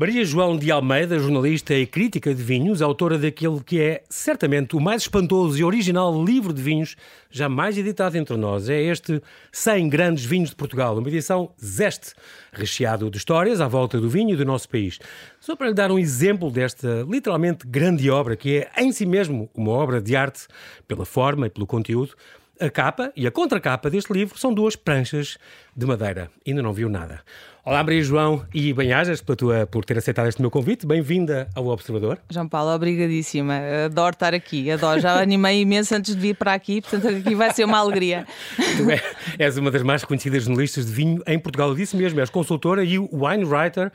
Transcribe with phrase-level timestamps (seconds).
[0.00, 4.80] Maria João de Almeida, jornalista e crítica de vinhos, autora daquele que é certamente o
[4.80, 6.94] mais espantoso e original livro de vinhos
[7.28, 8.68] jamais editado entre nós.
[8.68, 9.20] É este
[9.50, 12.12] 100 Grandes Vinhos de Portugal, uma edição zeste,
[12.52, 15.00] recheado de histórias à volta do vinho e do nosso país.
[15.40, 19.50] Só para lhe dar um exemplo desta literalmente grande obra, que é em si mesmo
[19.52, 20.46] uma obra de arte,
[20.86, 22.14] pela forma e pelo conteúdo,
[22.60, 25.38] a capa e a contracapa deste livro são duas pranchas
[25.76, 26.30] de madeira.
[26.46, 27.20] Ainda não viu nada.
[27.64, 29.22] Olá, Maria João, e bem-ajas
[29.70, 30.86] por ter aceitado este meu convite.
[30.86, 32.18] Bem-vinda ao Observador.
[32.30, 33.60] João Paulo, obrigadíssima.
[33.84, 35.00] Adoro estar aqui, adoro.
[35.00, 38.26] Já animei imenso antes de vir para aqui, portanto aqui vai ser uma alegria.
[38.78, 39.02] Tu é,
[39.38, 41.68] és uma das mais reconhecidas jornalistas de vinho em Portugal.
[41.68, 43.92] Eu disse mesmo, és consultora e wine writer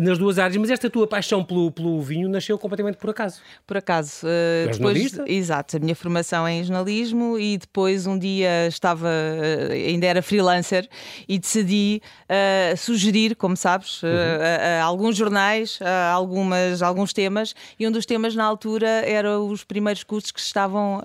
[0.00, 3.40] nas duas áreas, mas esta tua paixão pelo, pelo vinho nasceu completamente por acaso.
[3.66, 4.26] Por acaso.
[4.26, 9.72] Uh, depois, exato, a minha formação é em jornalismo e depois um dia estava, uh,
[9.72, 10.88] ainda era freelancer
[11.28, 14.08] e decidi uh, sugerir, como sabes, uhum.
[14.10, 19.38] a, a, alguns jornais, a algumas, alguns temas e um dos temas na altura era
[19.40, 21.02] os primeiros cursos que estavam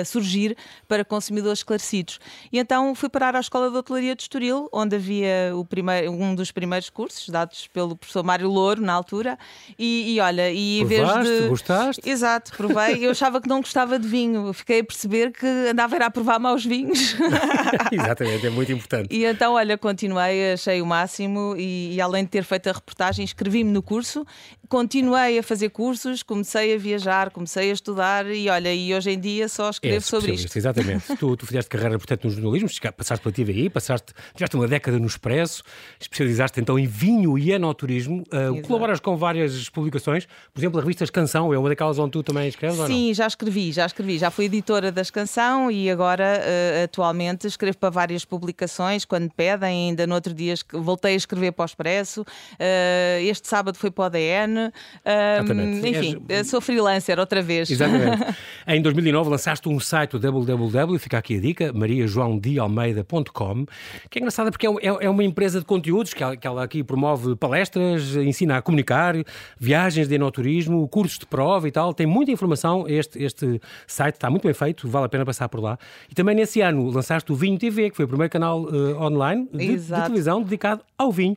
[0.00, 0.56] a surgir
[0.88, 2.18] para consumidores esclarecidos.
[2.52, 6.34] E então fui parar à Escola de Hotelaria de Estoril, onde havia o primeiro, um
[6.34, 9.38] dos primeiros cursos dados pelo professor Mário Louro, na altura,
[9.78, 11.48] e, e olha, e em vez de.
[11.48, 12.08] Gostaste?
[12.08, 13.04] Exato, provei.
[13.06, 14.52] Eu achava que não gostava de vinho.
[14.52, 17.16] Fiquei a perceber que andava era a provar maus vinhos.
[17.90, 19.08] Exatamente, é muito importante.
[19.14, 23.24] E então, olha, continuei, achei o máximo e, e além de ter feito a reportagem,
[23.24, 24.26] inscrevi-me no curso
[24.68, 29.18] continuei a fazer cursos, comecei a viajar, comecei a estudar e olha, e hoje em
[29.18, 30.56] dia só escrevo é, sobre isto.
[30.56, 31.14] Exatamente.
[31.16, 35.06] tu, tu fizeste carreira, portanto, no jornalismo, passaste pela TVI, passaste, tiveste uma década no
[35.06, 35.62] Expresso,
[36.00, 41.06] especializaste então em vinho e enoturismo, uh, colaboras com várias publicações, por exemplo, a revista
[41.06, 44.46] Canção é uma daquelas onde tu também escreves Sim, já escrevi, já escrevi, já fui
[44.46, 50.14] editora das Canção e agora, uh, atualmente, escrevo para várias publicações, quando pedem, ainda no
[50.14, 54.58] outro dia voltei a escrever para o Expresso, uh, este sábado foi para o DN,
[54.60, 56.48] um, enfim, És...
[56.48, 57.70] sou freelancer outra vez.
[57.70, 58.36] Exatamente.
[58.66, 63.66] em 2009 lançaste um site, www, fica aqui a dica, mariajoaodialmeida.com,
[64.10, 66.64] que é engraçada porque é, é, é, uma empresa de conteúdos que ela, que ela
[66.64, 69.14] aqui promove palestras, ensina a comunicar,
[69.58, 71.92] viagens de enoturismo, cursos de prova e tal.
[71.94, 72.84] Tem muita informação.
[72.88, 75.78] Este, este site está muito bem feito, vale a pena passar por lá.
[76.10, 79.48] E também nesse ano lançaste o Vinho TV, que foi o primeiro canal uh, online
[79.52, 81.36] de, de televisão dedicado ao vinho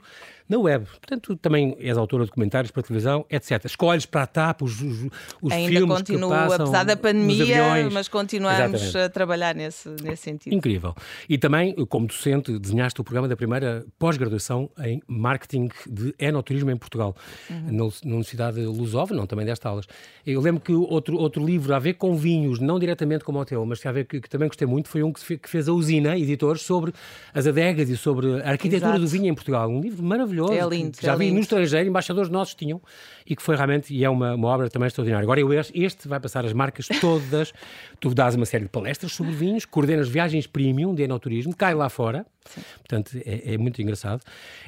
[0.50, 0.86] na web.
[0.86, 3.64] Portanto, também és autora de comentários para televisão, etc.
[3.66, 5.08] Escolhes para a TAP os, os,
[5.40, 8.98] os Ainda filmes continuo, que passam apesar da pandemia, mas continuamos Exatamente.
[8.98, 10.54] a trabalhar nesse, nesse sentido.
[10.54, 10.96] Incrível.
[11.30, 16.78] E também, como docente, desenhaste o programa da primeira pós-graduação em Marketing de Enoturismo em
[16.78, 17.16] Portugal,
[17.50, 17.72] uhum.
[17.72, 19.86] na, Universidade Lusófona, não também deste aulas.
[20.26, 23.64] Eu lembro que outro, outro livro a ver com vinhos, não diretamente como o teu,
[23.66, 26.18] mas a ver que, que também gostei muito, foi um que, que fez a Usina,
[26.18, 26.92] editores, sobre
[27.34, 29.02] as adegas e sobre a arquitetura Exato.
[29.02, 29.70] do vinho em Portugal.
[29.70, 30.74] Um livro maravilhoso maravilhoso.
[30.74, 30.98] É lindo.
[31.02, 31.36] já é vi lindo.
[31.36, 32.82] no estrangeiro, embaixadores nossos tinham,
[33.26, 35.26] e que foi realmente, e é uma, uma obra também extraordinária.
[35.26, 37.52] Agora, eu, este vai passar as marcas todas.
[38.00, 41.90] tu dás uma série de palestras sobre vinhos, coordenas viagens premium de enoturismo, cai lá
[41.90, 42.26] fora.
[42.46, 42.62] Sim.
[42.78, 44.22] Portanto, é, é, muito engraçado.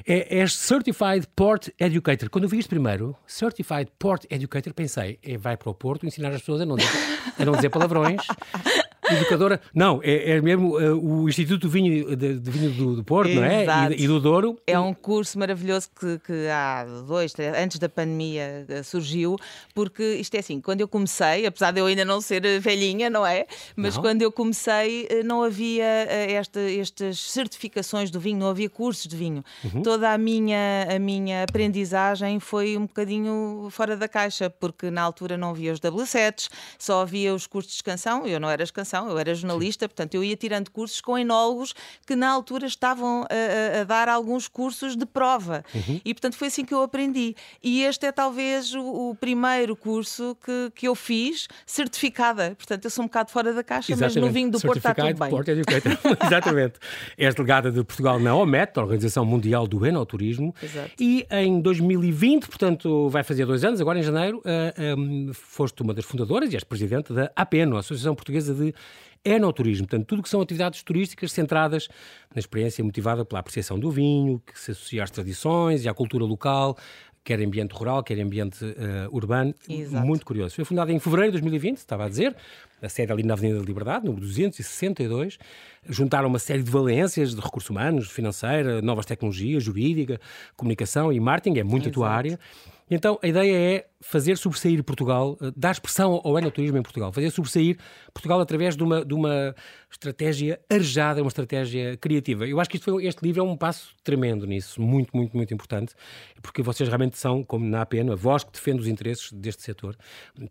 [0.06, 2.30] É, és Certified Port Educator.
[2.30, 6.28] Quando eu vi isto primeiro, Certified Port Educator, pensei, é, vai para o Porto ensinar
[6.28, 6.90] as pessoas a não dizer,
[7.38, 8.22] a não dizer palavrões.
[9.10, 13.34] Educadora, não, é, é mesmo uh, o Instituto Vinho, de, de Vinho do, do, Porto,
[13.34, 13.64] não é?
[13.90, 14.56] E, e, do Douro.
[14.64, 19.36] É um curso maravilhoso que, que há dois, três, antes da pandemia uh, surgiu,
[19.74, 23.26] porque isto é assim, quando eu comecei, apesar de eu ainda não ser velhinha, não
[23.26, 23.46] é?
[23.74, 24.02] Mas não.
[24.02, 29.44] quando eu comecei, não havia esta, estas certificações do vinho, não havia cursos de vinho.
[29.64, 29.82] Uhum.
[29.82, 35.36] Toda a minha, a minha aprendizagem foi um bocadinho fora da caixa, porque na altura
[35.36, 36.48] não havia os W7s,
[36.78, 40.24] só havia os cursos de escansão, eu não era escansão eu era jornalista, portanto, eu
[40.24, 41.74] ia tirando cursos com enólogos
[42.06, 45.64] que na altura estavam a, a dar alguns cursos de prova.
[45.74, 46.00] Uhum.
[46.04, 47.34] E, portanto, foi assim que eu aprendi.
[47.62, 52.54] E este é talvez o, o, primeiro curso que, que eu fiz certificada.
[52.56, 54.20] Portanto, eu sou um bocado fora da caixa, Exatamente.
[54.20, 55.30] mas no vinho do Porto está tudo bem.
[55.30, 55.50] Porto
[56.26, 56.74] Exatamente.
[57.16, 60.54] És delegada de Portugal na OMET, a Organização Mundial do Enoturismo.
[60.62, 60.90] Exato.
[60.98, 64.42] E em 2020, portanto, vai fazer dois anos, agora em janeiro, uh,
[64.76, 68.54] eh, um, eh, foste uma das fundadoras e és presidente da APENO, a Associação Portuguesa
[68.54, 68.74] de
[69.24, 69.86] enoturismo.
[69.86, 71.88] Portanto, tudo que são atividades turísticas centradas
[72.34, 76.24] na experiência motivada pela apreciação do vinho, que se associa às tradições e à cultura
[76.24, 76.76] local,
[77.24, 79.54] quer ambiente rural, quer ambiente uh, urbano.
[79.68, 80.04] Exato.
[80.04, 80.54] Muito curioso.
[80.54, 82.34] Foi fundada em fevereiro de 2020, estava a dizer,
[82.80, 85.38] a sede ali na Avenida da Liberdade, número 262.
[85.88, 90.20] Juntaram uma série de valências de recursos humanos, financeira, novas tecnologias, jurídica,
[90.56, 91.90] comunicação e marketing, é muito Exato.
[91.90, 92.40] a tua área.
[92.94, 97.30] Então, a ideia é fazer sobressair Portugal, eh, dar expressão ao enoturismo em Portugal, fazer
[97.30, 97.78] sobressair
[98.12, 99.54] Portugal através de uma, de uma
[99.92, 102.46] estratégia arejada, é uma estratégia criativa.
[102.46, 105.94] Eu acho que foi, este livro é um passo tremendo nisso, muito, muito, muito importante,
[106.40, 109.96] porque vocês realmente são, como na pena, a voz que defende os interesses deste setor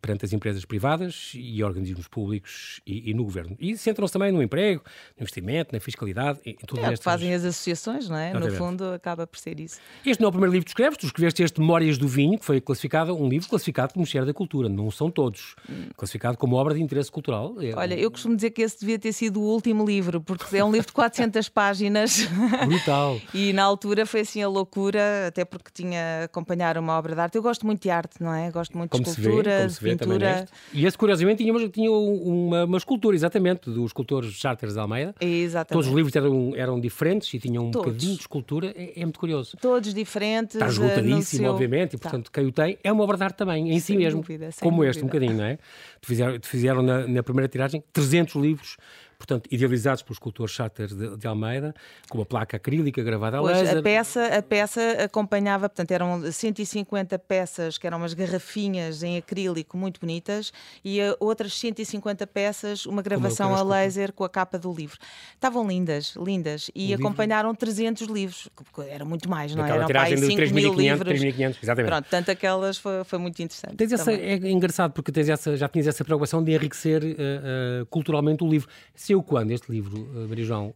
[0.02, 3.56] perante as empresas privadas e organismos públicos e, e no governo.
[3.60, 4.84] E centram-se também no emprego,
[5.18, 8.34] no investimento, na fiscalidade, em tudo é, fazem as associações, não é?
[8.34, 9.80] No fundo, acaba por ser isso.
[10.06, 12.46] Este não é o primeiro livro que escreves, tu escreveste este Memórias do Vinho, que
[12.46, 15.90] foi classificado, um livro classificado como Ministério da Cultura, não são todos, hum.
[15.96, 17.56] classificado como obra de interesse cultural.
[17.60, 20.64] É Olha, eu costumo dizer que esse devia ter sido o último livro, porque é
[20.64, 22.28] um livro de 400 páginas.
[22.66, 23.20] Brutal.
[23.34, 27.36] e na altura foi assim a loucura, até porque tinha acompanhar uma obra de arte.
[27.36, 28.50] Eu gosto muito de arte, não é?
[28.52, 30.48] Gosto muito como de escultura, vê, vê, de pintura.
[30.74, 35.16] E esse, curiosamente, tinha, tinha uma, uma, escultura, exatamente, do escultor Charters de Almeida.
[35.20, 35.74] Exatamente.
[35.74, 37.88] Todos os livros eram, eram diferentes e tinham um Todos.
[37.88, 38.74] bocadinho de escultura.
[38.76, 39.58] É, é, muito curioso.
[39.62, 40.56] Todos diferentes.
[40.56, 41.52] Está esgotadíssimo, seu...
[41.52, 42.10] obviamente, e tá.
[42.10, 44.22] portanto, quem o tem é uma obra de arte também, em si mesmo.
[44.22, 44.92] Dúvida, como dúvida.
[44.92, 45.58] este, um bocadinho, não é?
[46.02, 48.78] Fizeram, fizeram na, na primeira tiragem 300 livros
[49.22, 51.76] portanto, idealizados pelo escultor Charter de, de, Almeida,
[52.10, 53.78] com uma placa acrílica gravada a laser.
[53.78, 59.78] A peça, a peça acompanhava, portanto, eram 150 peças que eram umas garrafinhas em acrílico
[59.78, 60.52] muito bonitas
[60.84, 64.98] e outras 150 peças, uma gravação a laser com a capa do livro.
[65.36, 67.60] Estavam lindas, lindas, e o acompanharam livro?
[67.60, 68.50] 300 livros,
[68.90, 69.70] era muito mais, não é?
[69.70, 71.88] Eram tiragem de 3.500, exatamente.
[71.88, 73.76] Pronto, tanto aquelas foi, foi muito interessante.
[73.76, 77.86] Tens essa, é engraçado porque tens essa, já tinhas essa preocupação de enriquecer uh, uh,
[77.88, 78.68] culturalmente o livro.
[78.96, 80.74] Se Nasceu quando este livro, Maria João?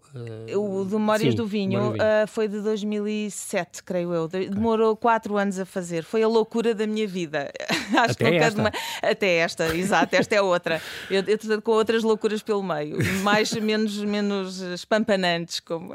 [0.53, 2.03] Uh, o de Memórias sim, do Vinho, do Vinho.
[2.03, 4.27] Uh, foi de 2007, creio eu.
[4.27, 6.03] Demorou quatro anos a fazer.
[6.03, 7.49] Foi a loucura da minha vida.
[7.97, 8.61] Acho Até que esta.
[8.61, 8.71] Uma...
[9.01, 10.15] Até esta, exato.
[10.15, 10.81] Esta é outra.
[11.09, 15.61] Eu, eu com outras loucuras pelo meio, mais menos, menos espampanantes.
[15.61, 15.93] Como...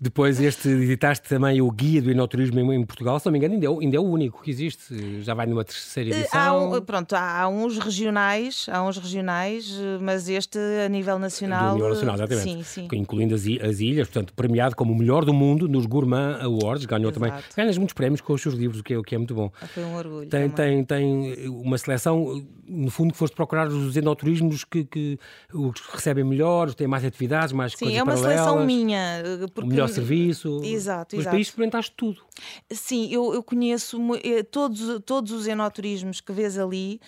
[0.00, 3.66] Depois este editaste também o Guia do Enoturismo em Portugal, se não me engano, ainda
[3.66, 5.22] é, ainda é o único que existe.
[5.22, 6.40] Já vai numa terceira edição.
[6.40, 11.63] Há, um, pronto, há uns regionais, há uns regionais, mas este a nível nacional.
[11.68, 12.42] Do nível nacional, exatamente.
[12.42, 12.88] Sim, sim.
[12.92, 17.10] Incluindo as, as, ilhas, portanto, premiado como o melhor do mundo nos Gourmand Awards, ganhou
[17.10, 17.20] Exato.
[17.20, 17.44] também.
[17.56, 19.50] Ganhas muitos prémios com os seus livros, o que é, o que é muito bom.
[19.60, 20.28] Ah, foi um orgulho.
[20.28, 25.18] Tem, tem, tem uma seleção, no fundo, que foste procurar os enoturismos que, que
[25.52, 28.44] os recebem melhor, têm mais atividades, mais sim, coisas é uma paralelas.
[28.44, 29.22] seleção minha.
[29.54, 29.60] Porque...
[29.60, 30.60] O melhor serviço.
[30.64, 31.30] Exato, Mas exato.
[31.30, 32.20] para isto experimentaste tudo.
[32.70, 37.00] Sim, eu, eu conheço eh, todos, todos os enoturismos que vês ali,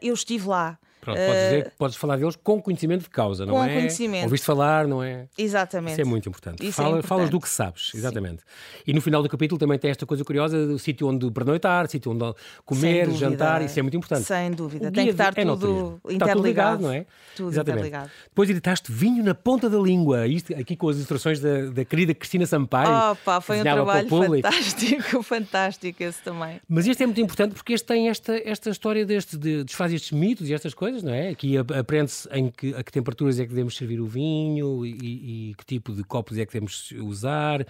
[0.00, 0.78] eu estive lá.
[1.00, 3.68] Pronto, podes, dizer, uh, podes falar deles com conhecimento de causa, não com é?
[3.68, 4.24] Com conhecimento.
[4.24, 5.26] Ouviste falar, não é?
[5.36, 5.92] Exatamente.
[5.92, 6.66] Isso é muito importante.
[6.66, 7.08] Isso Fala, é importante.
[7.08, 8.40] Falas do que sabes, exatamente.
[8.40, 8.82] Sim.
[8.88, 12.12] E no final do capítulo também tem esta coisa curiosa do sítio onde pernoitar, sítio
[12.12, 12.24] onde
[12.64, 14.24] comer, jantar, isso é muito importante.
[14.24, 14.90] Sem dúvida.
[14.90, 16.12] tem que estar é tudo interligado.
[16.12, 17.06] Está tudo ligado, não é?
[17.36, 17.78] Tudo exatamente.
[17.78, 18.10] interligado.
[18.28, 22.14] Depois editaste Vinho na Ponta da Língua, isto aqui com as ilustrações da, da querida
[22.14, 23.16] Cristina Sampaio.
[23.24, 26.60] Pá, foi um trabalho fantástico, fantástico esse também.
[26.68, 30.12] Mas este é muito importante porque este tem esta, esta história deste, de desfaz estes
[30.12, 31.28] mitos e estas coisas, não é?
[31.28, 35.54] Aqui aprende-se em que, a que temperaturas é que devemos servir o vinho e, e,
[35.54, 37.66] que tipo de copos é que devemos usar,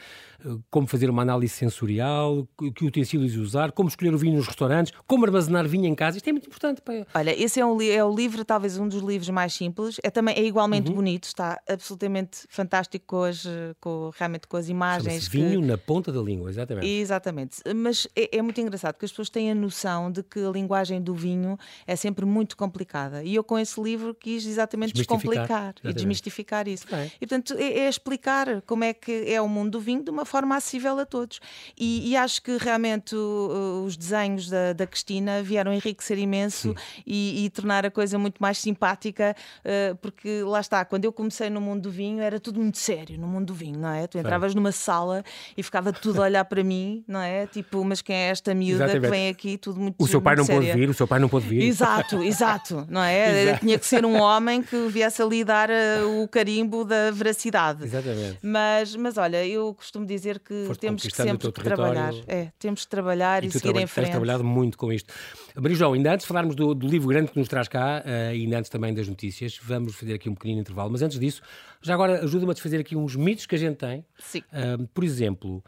[0.71, 5.25] como fazer uma análise sensorial, que utensílios usar, como escolher o vinho nos restaurantes, como
[5.25, 6.17] armazenar vinho em casa.
[6.17, 6.81] Isto é muito importante.
[6.81, 7.07] Para...
[7.15, 9.97] Olha, esse é, um, é o livro, talvez um dos livros mais simples.
[10.03, 10.97] É também é igualmente uhum.
[10.97, 13.45] bonito, está absolutamente fantástico com as,
[13.81, 15.29] com, realmente com as imagens.
[15.29, 15.39] Que...
[15.39, 16.87] Vinho na ponta da língua, exatamente.
[16.87, 17.57] Exatamente.
[17.75, 21.01] Mas é, é muito engraçado porque as pessoas têm a noção de que a linguagem
[21.01, 23.10] do vinho é sempre muito complicada.
[23.25, 26.87] E eu com esse livro quis exatamente descomplicar e desmistificar isso.
[26.95, 27.11] É.
[27.21, 30.25] E portanto é, é, explicar como é que é o mundo do vinho de uma
[30.25, 31.41] forma acessível a todos.
[31.79, 36.75] E, e acho que realmente o, os desenhos da, da Cristina vieram enriquecer imenso
[37.07, 41.51] e, e, tornar a coisa muito mais simpática, uh, porque lá está, quando eu comecei
[41.51, 44.07] no mundo do vinho era tudo muito sério no mundo do vinho, não é?
[44.07, 45.25] Tu entravas numa sala
[45.57, 47.47] e ficava tudo a olhar para mim, não é?
[47.47, 49.05] Tipo, mas quem é esta miúda exatamente.
[49.05, 50.61] que vem aqui, tudo muito O seu pai não séria.
[50.61, 51.63] pode vir, o seu pai não pode vir.
[51.63, 53.43] Exato, exato, não é?
[53.43, 53.61] Exato.
[53.61, 57.85] Tinha que ser um homem que viesse ali dar uh, o carimbo da veracidade.
[57.85, 58.39] Exatamente.
[58.43, 62.13] Mas, mas olha, eu costumo dizer que Foste temos que sempre que trabalhar.
[62.27, 64.07] É, temos que trabalhar e, e seguir em frente.
[64.07, 65.13] Tens trabalhado muito com isto.
[65.55, 68.31] Maria João, ainda antes de falarmos do, do, livro grande que nos traz cá, uh,
[68.31, 70.91] ainda antes também das notícias, vamos fazer aqui um pequenino intervalo.
[70.91, 71.43] Mas antes disso,
[71.83, 74.05] já agora ajuda-me a desfazer aqui uns mitos que a gente tem.
[74.19, 74.43] Sim.
[74.53, 75.63] Uh, por exemplo.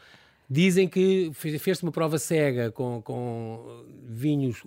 [0.49, 4.63] Dizem que fez-se uma prova cega com, com vinhos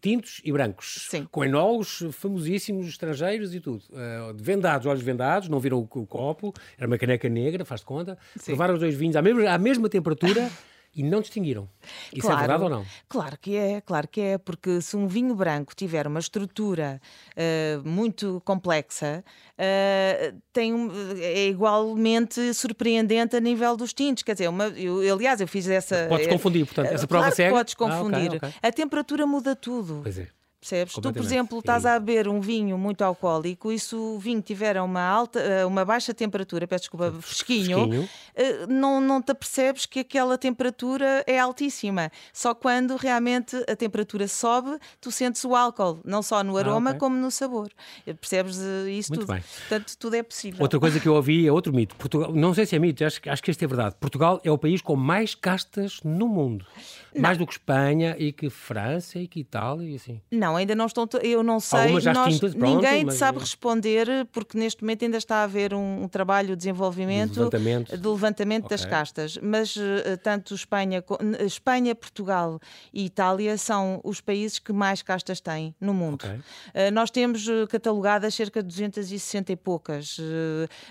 [0.00, 1.26] tintos e brancos, Sim.
[1.30, 3.82] com enólogos famosíssimos estrangeiros e tudo.
[3.90, 7.86] Uh, vendados, olhos vendados, não viram o, o, copo, era uma caneca negra, faz de
[7.86, 8.18] conta.
[8.36, 8.52] Sim.
[8.52, 10.50] Provaram os dois vinhos à mesma, à mesma temperatura.
[10.94, 11.68] e não distinguiram.
[12.12, 12.86] Isso claro, é verdade ou não?
[13.08, 17.00] Claro que é, claro que é, porque se um vinho branco tiver uma estrutura
[17.32, 19.24] uh, muito complexa,
[19.58, 24.22] uh, tem um, é igualmente surpreendente a nível dos tintos.
[24.22, 26.06] Quer dizer, uma, eu, aliás, eu fiz essa.
[26.08, 27.56] Podes confundir, portanto, essa prova claro cega.
[27.56, 28.32] Podes confundir.
[28.32, 28.52] Ah, okay, okay.
[28.62, 30.00] A temperatura muda tudo.
[30.02, 30.28] Pois é.
[30.62, 30.94] Percebes?
[30.94, 34.80] Tu, por exemplo, estás a beber um vinho muito alcoólico e se o vinho tiver
[34.80, 38.08] uma, alta, eh, uma baixa temperatura, peço desculpa, fresquinho, fresquinho.
[38.36, 42.12] Eh, não, não te percebes que aquela temperatura é altíssima.
[42.32, 46.90] Só quando realmente a temperatura sobe, tu sentes o álcool, não só no ah, aroma
[46.90, 47.00] ah, okay.
[47.00, 47.68] como no sabor.
[48.04, 49.32] Percebes isso muito tudo?
[49.32, 49.42] Bem.
[49.68, 50.62] Portanto, tudo é possível.
[50.62, 51.96] Outra coisa que eu ouvi é outro mito.
[51.96, 53.96] Portugal, não sei se é mito, acho, acho que este é verdade.
[53.98, 56.64] Portugal é o país com mais castas no mundo.
[57.12, 57.22] Não.
[57.22, 60.20] Mais do que Espanha e que França e que Itália e assim.
[60.30, 61.08] Não, ainda não estão.
[61.22, 61.92] Eu não sei.
[62.12, 63.14] Nós, pronto, ninguém mas...
[63.14, 67.38] sabe responder, porque neste momento ainda está a haver um, um trabalho de desenvolvimento, de
[67.40, 68.76] levantamento, de levantamento okay.
[68.76, 69.38] das castas.
[69.42, 69.80] Mas uh,
[70.22, 71.04] tanto Espanha,
[71.44, 72.60] Espanha, Portugal
[72.92, 76.24] e Itália são os países que mais castas têm no mundo.
[76.24, 76.36] Okay.
[76.38, 80.18] Uh, nós temos uh, catalogadas cerca de 260 e poucas,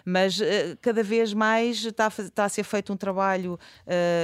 [0.06, 0.40] mas
[0.82, 3.60] cada vez mais está a, está a, ser feito um trabalho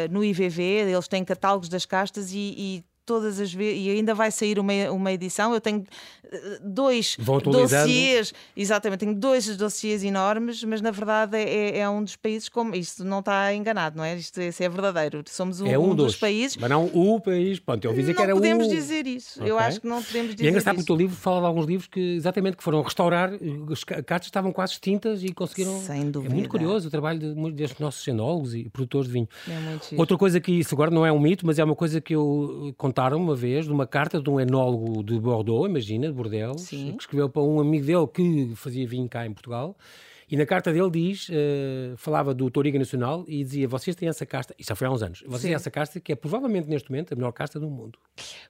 [0.10, 4.30] no IVV, eles têm catálogos das castas e, e todas as vezes, e ainda vai
[4.30, 5.54] sair uma, uma edição.
[5.54, 5.86] Eu tenho
[6.30, 12.18] eh, dois dossiês, exatamente, tenho dois dossiês enormes, mas na verdade é, é um dos
[12.18, 14.16] países como isto não está enganado, não é?
[14.18, 15.24] Isto, isto é verdadeiro.
[15.28, 17.60] Somos um, é um, um dos, dos, países, mas não o país.
[17.60, 18.70] Pronto, eu ouvi dizer que era podemos o...
[18.70, 19.40] dizer isso.
[19.40, 19.52] Okay.
[19.52, 20.44] Eu acho que não podemos dizer.
[20.44, 22.82] E é engraçado porque o teu livro fala de alguns livros que exatamente que foram
[22.82, 23.32] restaurar,
[23.72, 25.80] as cartas estavam quase extintas e conseguiram.
[25.80, 26.34] Sem dúvida.
[26.34, 29.30] É muito curioso o trabalho de, destes nossos cenólogos e produtores de vinho.
[29.48, 32.02] É muito Outra coisa que isso agora não é um mito, mas é uma coisa
[32.02, 36.60] que eu contaram uma vez uma carta de um enólogo de Bordeaux, imagina, de Bordeaux,
[36.60, 36.94] Sim.
[36.94, 39.78] que escreveu para um amigo dele que fazia vinho cá em Portugal.
[40.30, 44.26] E na carta dele diz, uh, falava do Toriga Nacional e dizia: vocês têm essa
[44.26, 45.48] casta, isso já foi há uns anos, vocês Sim.
[45.48, 47.98] têm essa casta que é provavelmente neste momento a melhor casta do mundo.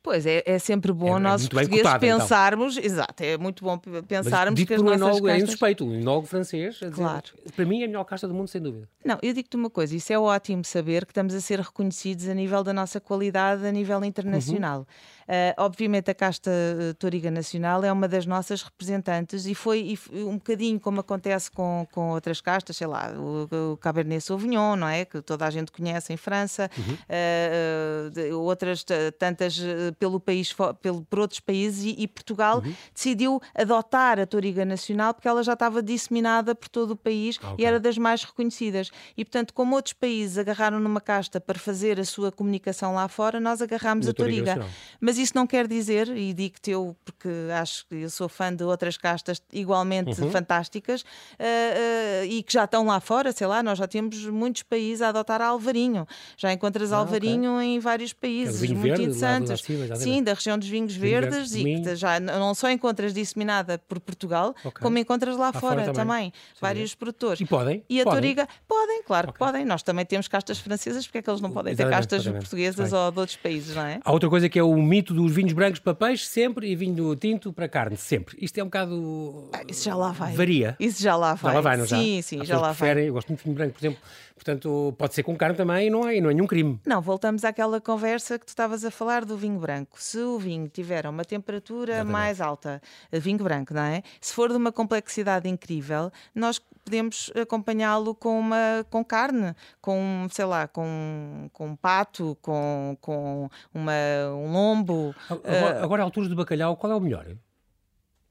[0.01, 2.19] Pois é, é sempre bom é, nós é portugueses cotada, então.
[2.19, 2.85] pensarmos, então.
[2.85, 5.41] exato, é muito bom pensarmos Mas, que as nossas enólogo, é castas...
[5.41, 7.23] É insuspeito, um enólogo francês, claro.
[7.55, 8.89] Para mim é a melhor casta do mundo, sem dúvida.
[9.05, 12.33] Não, eu digo-te uma coisa, isso é ótimo saber que estamos a ser reconhecidos a
[12.33, 14.79] nível da nossa qualidade, a nível internacional.
[14.79, 14.85] Uhum.
[15.27, 20.23] Uh, obviamente, a casta uh, Toriga Nacional é uma das nossas representantes e foi e,
[20.23, 24.87] um bocadinho como acontece com, com outras castas, sei lá, o, o Cabernet Sauvignon, não
[24.87, 25.03] é?
[25.03, 26.93] Que toda a gente conhece em França, uhum.
[26.93, 28.85] uh, de, outras
[29.19, 29.59] tantas
[29.99, 32.73] pelo país, pelo, por outros países e, e Portugal uhum.
[32.93, 37.51] decidiu adotar a Toriga Nacional porque ela já estava disseminada por todo o país ah,
[37.51, 37.65] okay.
[37.65, 38.91] e era das mais reconhecidas.
[39.17, 43.39] E, portanto, como outros países agarraram numa casta para fazer a sua comunicação lá fora,
[43.39, 44.65] nós agarramos a Toriga.
[45.01, 48.53] Mas mas isso não quer dizer, e digo-te eu porque acho que eu sou fã
[48.53, 50.29] de outras castas igualmente uhum.
[50.29, 54.61] fantásticas uh, uh, e que já estão lá fora, sei lá, nós já temos muitos
[54.61, 56.07] países a adotar a Alvarinho.
[56.37, 57.67] Já encontras ah, Alvarinho okay.
[57.67, 59.63] em vários países, muito verde, interessantes.
[59.95, 63.99] Sim, da região dos vinhos verdes verde, e que já não só encontras disseminada por
[63.99, 64.83] Portugal, okay.
[64.83, 66.31] como encontras lá, lá fora, fora, também.
[66.31, 66.33] também.
[66.61, 67.41] Vários produtores.
[67.41, 67.83] E podem?
[67.89, 68.21] E a podem.
[68.21, 69.33] Toriga, podem, claro okay.
[69.33, 69.65] que podem.
[69.65, 72.93] Nós também temos castas francesas, porque é que eles não podem Exatamente, ter castas portuguesas
[72.93, 73.99] ou de outros países, não é?
[74.03, 76.75] Há outra coisa que é o mito mito dos vinhos brancos para peixe sempre e
[76.75, 78.37] vinho tinto para carne, sempre.
[78.41, 79.49] Isto é um bocado.
[79.53, 80.33] Ah, isso já lá vai.
[80.33, 80.75] Varia.
[80.79, 81.51] Isso já lá vai.
[81.51, 82.21] Já lá vai, não sim, já?
[82.21, 83.09] Sim, já lá preferem, vai.
[83.09, 83.99] Eu gosto muito de vinho branco, por exemplo.
[84.37, 86.79] Portanto, pode ser com carne também e não é, não é nenhum crime.
[86.85, 89.97] Não, voltamos àquela conversa que tu estavas a falar do vinho branco.
[89.99, 92.13] Se o vinho tiver uma temperatura Exatamente.
[92.13, 94.03] mais alta, vinho branco, não é?
[94.21, 100.45] Se for de uma complexidade incrível, nós podemos acompanhá-lo com uma com carne, com, sei
[100.45, 103.91] lá, com, com um pato, com, com uma,
[104.33, 105.13] um lombo.
[105.29, 107.25] Agora, uh, agora, a altura do bacalhau, qual é o melhor?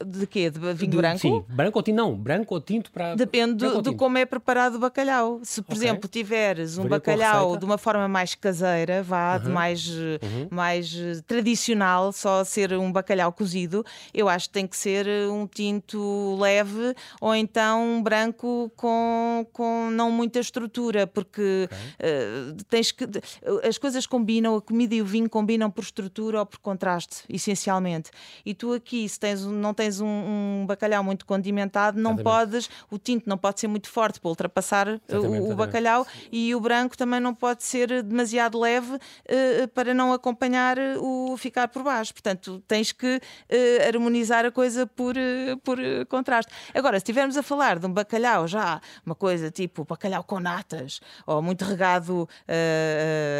[0.05, 0.51] De quê?
[0.51, 1.19] De vinho de, branco?
[1.19, 3.15] Sim, branco ou tinto, não, branco ou tinto para.
[3.15, 5.41] Depende de, de como é preparado o bacalhau.
[5.43, 5.89] Se, por okay.
[5.89, 9.45] exemplo, tiveres um Varia bacalhau de uma forma mais caseira, vá, uhum.
[9.45, 10.49] de mais, uhum.
[10.51, 15.29] mais eh, tradicional, só ser um bacalhau cozido, eu acho que tem que ser eh,
[15.29, 22.51] um tinto leve ou então um branco com, com não muita estrutura, porque okay.
[22.51, 23.07] uh, tens que.
[23.67, 28.11] As coisas combinam, a comida e o vinho combinam por estrutura ou por contraste, essencialmente.
[28.45, 32.25] E tu aqui, se tens, não tens tens um, um bacalhau muito condimentado, não exatamente.
[32.25, 36.55] podes, o tinto não pode ser muito forte para ultrapassar exatamente, o, o bacalhau e
[36.55, 41.83] o branco também não pode ser demasiado leve uh, para não acompanhar o ficar por
[41.83, 42.13] baixo.
[42.13, 45.79] Portanto, tens que uh, harmonizar a coisa por, uh, por
[46.09, 46.53] contraste.
[46.75, 51.01] Agora, se estivermos a falar de um bacalhau já, uma coisa tipo bacalhau com natas,
[51.27, 52.29] ou muito regado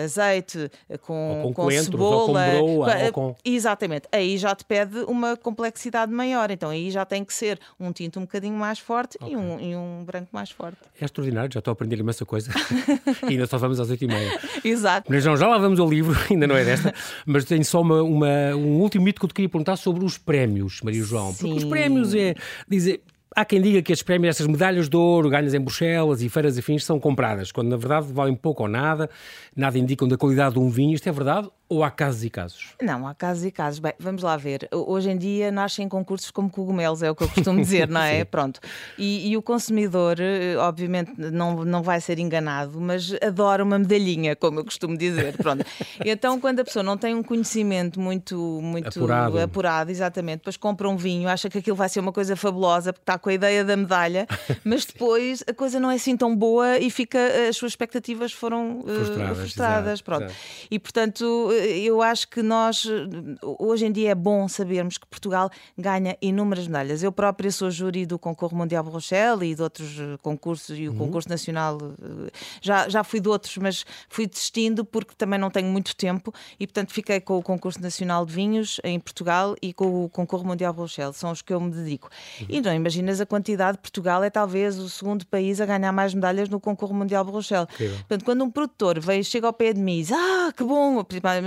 [0.05, 0.71] azeite,
[1.03, 2.17] com, com, com cebola.
[2.17, 3.37] Ou com broa, ou com...
[3.45, 4.09] Exatamente.
[4.13, 6.51] Aí já te pede uma complexidade maior maior.
[6.51, 9.33] Então aí já tem que ser um tinto um bocadinho mais forte okay.
[9.33, 10.79] e, um, e um branco mais forte.
[11.01, 12.51] É extraordinário, já estou a aprender imensa coisa.
[13.25, 14.39] e ainda só vamos às oito e meia.
[14.63, 15.11] Exato.
[15.11, 18.03] Mas não, já lá vamos ao livro, ainda não é desta, mas tenho só uma,
[18.03, 21.33] uma, um último mito que eu te queria perguntar sobre os prémios, Maria João.
[21.33, 21.49] Sim.
[21.49, 22.35] Porque os prémios é
[22.69, 23.03] dizer
[23.37, 26.57] Há quem diga que estes prémios, estas medalhas de ouro ganhas em Bruxelas e feiras
[26.57, 29.11] afins são compradas, quando na verdade valem pouco ou nada,
[29.55, 30.95] nada indicam da qualidade de um vinho.
[30.95, 32.75] Isto é verdade ou há casos e casos?
[32.81, 33.81] Não, há casos e casos.
[33.81, 34.69] Bem, vamos lá ver.
[34.73, 38.23] Hoje em dia nascem concursos como cogumelos, é o que eu costumo dizer, não é?
[38.25, 38.61] Pronto.
[38.97, 44.37] E, e, o consumidor, eh, obviamente, não, não vai ser enganado, mas adora uma medalhinha,
[44.37, 45.37] como eu costumo dizer.
[45.37, 45.65] Pronto.
[46.05, 49.39] Então, quando a pessoa não tem um conhecimento muito, muito apurado.
[49.39, 53.03] apurado, exatamente, depois compra um vinho, acha que aquilo vai ser uma coisa fabulosa, porque
[53.03, 54.27] está com a ideia da medalha,
[54.65, 57.19] mas depois a coisa não é assim tão boa e fica,
[57.49, 59.39] as suas expectativas foram uh, frustradas.
[59.39, 60.25] frustradas pronto.
[60.25, 60.37] Exato.
[60.71, 62.87] E portanto eu acho que nós,
[63.43, 67.03] hoje em dia, é bom sabermos que Portugal ganha inúmeras medalhas.
[67.03, 70.93] Eu própria sou júri do Concorro Mundial Rochelle e de outros eh, concursos, e o
[70.93, 70.99] uhum.
[70.99, 71.79] concurso nacional.
[71.83, 76.33] Eh, já, já fui de outros, mas fui desistindo porque também não tenho muito tempo
[76.59, 80.45] e, portanto, fiquei com o Concurso Nacional de Vinhos em Portugal e com o Concorro
[80.45, 81.13] Mundial Rochelle.
[81.13, 82.09] São os que eu me dedico.
[82.41, 82.47] Uhum.
[82.49, 83.79] E não imaginas a quantidade.
[83.79, 87.67] Portugal é talvez o segundo país a ganhar mais medalhas no Concorro Mundial de Rochelle.
[87.77, 91.03] Portanto, quando um produtor vem, chega ao pé de mim e diz: Ah, que bom,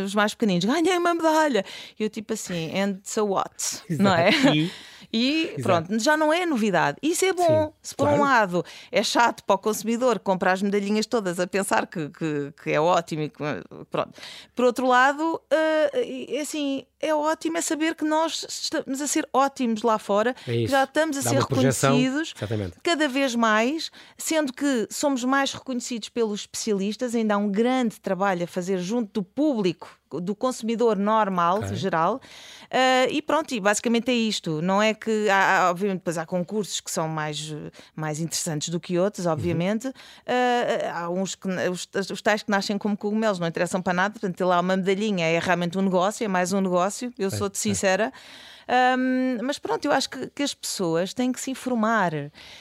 [0.05, 1.63] os mais pequeninos, ganhei uma medalha.
[1.99, 3.53] E eu tipo assim, and so what?
[3.89, 4.03] Exato.
[4.03, 4.31] Não é?
[4.55, 4.71] E...
[5.11, 6.97] E pronto, já não é novidade.
[7.01, 7.67] Isso é bom.
[7.67, 8.21] Sim, Se por claro.
[8.21, 12.53] um lado é chato para o consumidor comprar as medalhinhas todas a pensar que, que,
[12.63, 13.43] que é ótimo e que,
[13.89, 14.11] pronto.
[14.55, 19.81] Por outro lado, uh, assim, é ótimo é saber que nós estamos a ser ótimos
[19.81, 22.33] lá fora, é que já estamos a Dá ser reconhecidos
[22.83, 28.43] cada vez mais, sendo que somos mais reconhecidos pelos especialistas, ainda há um grande trabalho
[28.43, 31.75] a fazer junto do público do consumidor normal, okay.
[31.75, 34.61] geral, uh, e pronto, e basicamente é isto.
[34.61, 37.55] Não é que, há, obviamente, depois há concursos que são mais,
[37.95, 39.31] mais interessantes do que outros, uhum.
[39.31, 39.87] obviamente.
[39.87, 39.91] Uhum.
[39.91, 44.13] Uh, há uns que, os, os, tais que nascem como cogumelos não interessam para nada,
[44.13, 47.57] portanto, ter lá uma medalhinha é realmente um negócio, é mais um negócio, eu sou-te
[47.57, 48.11] sincera.
[48.69, 52.13] Um, mas pronto, eu acho que, que, as pessoas têm que se informar.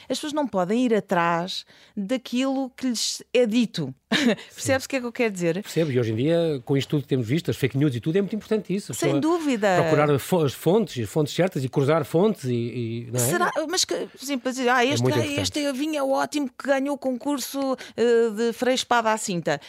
[0.09, 3.93] As pessoas não podem ir atrás daquilo que lhes é dito.
[4.55, 5.61] Percebes o que é que eu quero dizer?
[5.61, 7.99] Percebo, e hoje em dia, com isto tudo que temos visto, as fake news e
[7.99, 8.91] tudo, é muito importante isso.
[8.95, 9.81] Sem dúvida.
[9.81, 12.45] Procurar as fontes, as fontes certas e cruzar fontes.
[12.45, 13.19] E, e é?
[13.19, 13.51] Será?
[13.69, 16.97] Mas, que, por exemplo, dizer, ah, este, é este vinho é ótimo que ganhou o
[16.97, 19.61] concurso uh, de freio espada à cinta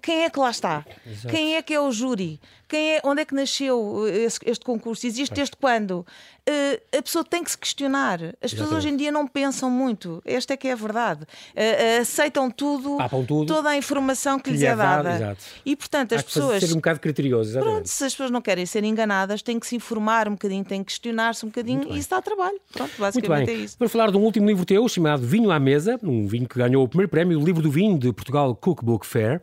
[0.00, 0.84] quem é que lá está?
[1.04, 1.34] Exato.
[1.34, 2.40] Quem é que é o júri?
[2.72, 5.06] Quem é, onde é que nasceu esse, este concurso?
[5.06, 6.06] Existe desde quando?
[6.48, 8.14] Uh, a pessoa tem que se questionar.
[8.14, 8.56] As Exatamente.
[8.56, 10.22] pessoas hoje em dia não pensam muito.
[10.24, 11.24] Esta é que é a verdade.
[11.24, 15.18] Uh, aceitam tudo, tudo, toda a informação que, que lhes é, é dada.
[15.18, 16.62] Dado, e portanto, as pessoas.
[16.62, 17.60] ser um bocado criterioso.
[17.60, 20.82] Pronto, se as pessoas não querem ser enganadas, têm que se informar um bocadinho, têm
[20.82, 22.58] que questionar-se um bocadinho e isso dá trabalho.
[22.72, 23.76] Pronto, basicamente é isso.
[23.78, 26.82] Vamos falar de um último livro teu chamado Vinho à Mesa, um vinho que ganhou
[26.82, 29.42] o primeiro prémio, o livro do vinho de Portugal Cookbook Fair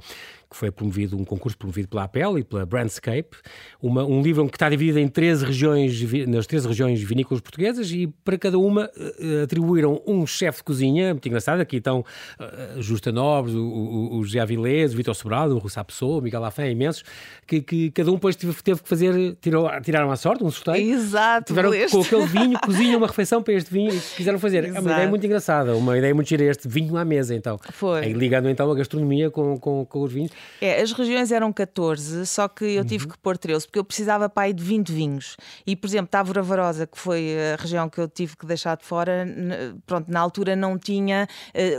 [0.49, 3.37] que foi promovido, um concurso promovido pela Apple e pela Brandscape,
[3.79, 8.07] uma, um livro que está dividido em 13 regiões, nas 13 regiões vinícolas portuguesas e
[8.07, 13.11] para cada uma uh, atribuíram um chefe de cozinha, muito engraçado, aqui estão uh, Justa
[13.11, 16.65] Nobres, o, o, o José Avilés, o Vitor Sobrado, o Rossá Pessoa, o Miguel Lafã,
[16.67, 17.03] imensos,
[17.45, 20.93] que, que, cada um depois teve, teve que fazer, tirou, tiraram a sorte, um sorteio.
[20.93, 21.47] Exato.
[21.47, 21.95] Tiveram este.
[21.95, 24.63] com aquele vinho, cozinham uma refeição para este vinho e quiseram fazer.
[24.63, 24.77] Exato.
[24.77, 27.59] É uma ideia muito engraçada, uma ideia muito gira, este vinho à mesa, então.
[27.71, 28.01] Foi.
[28.01, 30.31] Aí, ligando então a gastronomia com, com, com os vinhos.
[30.61, 33.11] É, as regiões eram 14, só que eu tive uhum.
[33.11, 35.37] que pôr 13, porque eu precisava para aí de 20 vinhos.
[35.65, 38.85] E, por exemplo, Távora Varosa, que foi a região que eu tive que deixar de
[38.85, 39.25] fora,
[39.85, 41.27] pronto, na altura não tinha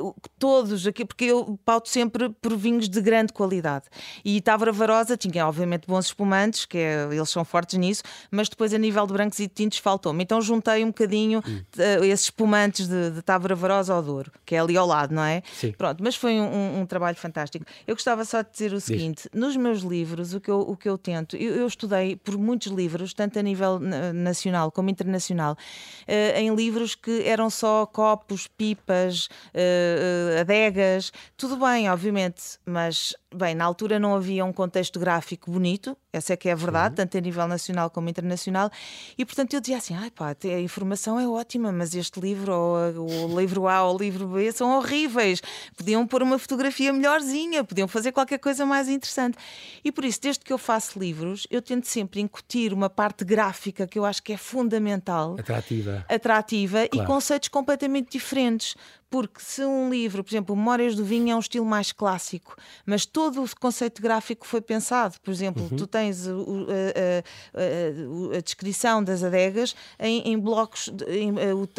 [0.03, 3.87] uh, todos aqui, porque eu pauto sempre por vinhos de grande qualidade.
[4.25, 8.73] E Távora Varosa tinha, obviamente, bons espumantes, que é, eles são fortes nisso, mas depois
[8.73, 10.23] a nível de brancos e de tintos faltou-me.
[10.23, 14.61] Então juntei um bocadinho uh, esses espumantes de, de Távora Varosa ao Douro, que é
[14.61, 15.43] ali ao lado, não é?
[15.53, 15.73] Sim.
[15.73, 17.65] Pronto, mas foi um, um, trabalho fantástico.
[17.87, 19.41] Eu gostava só de dizer o seguinte: Diz.
[19.41, 22.73] nos meus livros, o que eu, o que eu tento, eu, eu estudei por muitos
[22.73, 23.81] livros, tanto a nível
[24.15, 31.91] nacional como internacional, uh, em livros que eram só copos, pipas, uh, adegas, tudo bem,
[31.91, 36.53] obviamente, mas bem, na altura não havia um contexto gráfico bonito, essa é que é
[36.53, 36.97] a verdade, uhum.
[36.97, 38.71] tanto a nível nacional como internacional,
[39.17, 43.29] e portanto eu dizia assim: ai pá, a informação é ótima, mas este livro, ou
[43.31, 45.41] o livro A ou o livro B, são horríveis.
[45.77, 49.39] Podiam pôr uma fotografia melhorzinha, podiam fazer qualquer coisa mais interessante.
[49.85, 53.87] E por isso, desde que eu faço livros, eu tento sempre incutir uma parte gráfica
[53.87, 57.05] que eu acho que é fundamental, atrativa, atrativa claro.
[57.05, 58.75] e conceitos completamente diferentes.
[59.11, 63.05] Porque se um livro, por exemplo, Memórias do Vinho é um estilo mais clássico, mas
[63.05, 65.17] todo o conceito gráfico foi pensado.
[65.21, 65.77] Por exemplo, uhum.
[65.77, 71.35] tu tens o, a, a, a, descrição das adegas em, em blocos, em,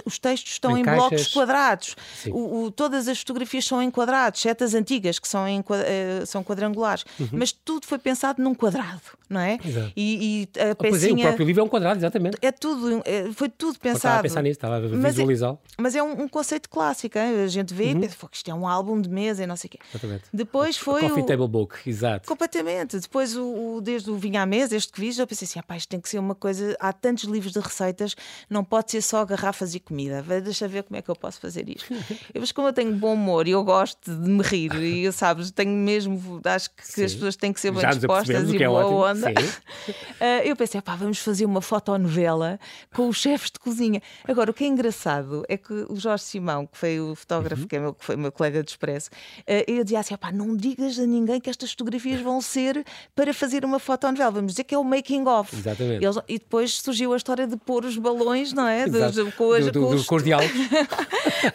[0.06, 1.96] os textos estão em, em blocos quadrados.
[2.28, 6.44] O, o, todas as fotografias são em quadrados, setas antigas que são, em, eh, são
[6.44, 7.06] quadrangulares.
[7.18, 7.30] Uhum.
[7.32, 9.58] Mas tudo foi pensado num quadrado, não é?
[9.64, 9.94] Exato.
[9.96, 10.76] E, e a pecinha...
[10.76, 12.38] Pois é, o próprio livro é um quadrado, exatamente.
[12.42, 13.98] É tudo, é, foi tudo pensado.
[13.98, 15.60] estava a pensar nisso, estava a visualizá-lo.
[15.78, 17.92] Mas, é, mas é um, um conceito clássico a gente vê uhum.
[17.92, 19.80] e pensa, isto é um álbum de mesa e não sei o quê.
[19.90, 20.24] Exatamente.
[20.34, 21.02] Depois foi.
[21.02, 21.26] Coffee o...
[21.26, 22.28] Table Book, exato.
[22.28, 23.00] Completamente.
[23.00, 25.64] Depois, o, o, desde o Vinho à Mesa, este que vi, eu pensei assim: ah,
[25.64, 26.76] pá, isto tem que ser uma coisa.
[26.80, 28.16] Há tantos livros de receitas,
[28.50, 30.24] não pode ser só garrafas e comida.
[30.42, 31.94] Deixa ver como é que eu posso fazer isto.
[32.34, 35.12] eu, mas como eu tenho bom humor e eu gosto de me rir, e eu
[35.14, 38.68] sabes, tenho mesmo, acho que, que as pessoas têm que ser bem dispostas e é
[38.68, 39.28] boa ótimo.
[39.30, 39.32] onda.
[39.32, 42.60] uh, eu pensei, pá, vamos fazer uma fotonovela
[42.94, 44.02] com os chefes de cozinha.
[44.28, 47.68] Agora, o que é engraçado é que o Jorge Simão, que foi o fotógrafo, uhum.
[47.68, 50.98] que, é meu, foi meu colega de Expresso, uh, eu dizia assim: pá, não digas
[51.00, 54.32] a ninguém que estas fotografias vão ser para fazer uma fotonovela.
[54.32, 55.56] Vamos dizer que é o making of.
[55.56, 56.04] Exatamente.
[56.04, 58.86] Eles, e depois surgiu a história de pôr os balões, não é?
[58.86, 58.92] De,
[59.34, 60.06] com, as, do, do, com, os...
[60.06, 60.24] com, os...
[60.24, 60.52] diálogos.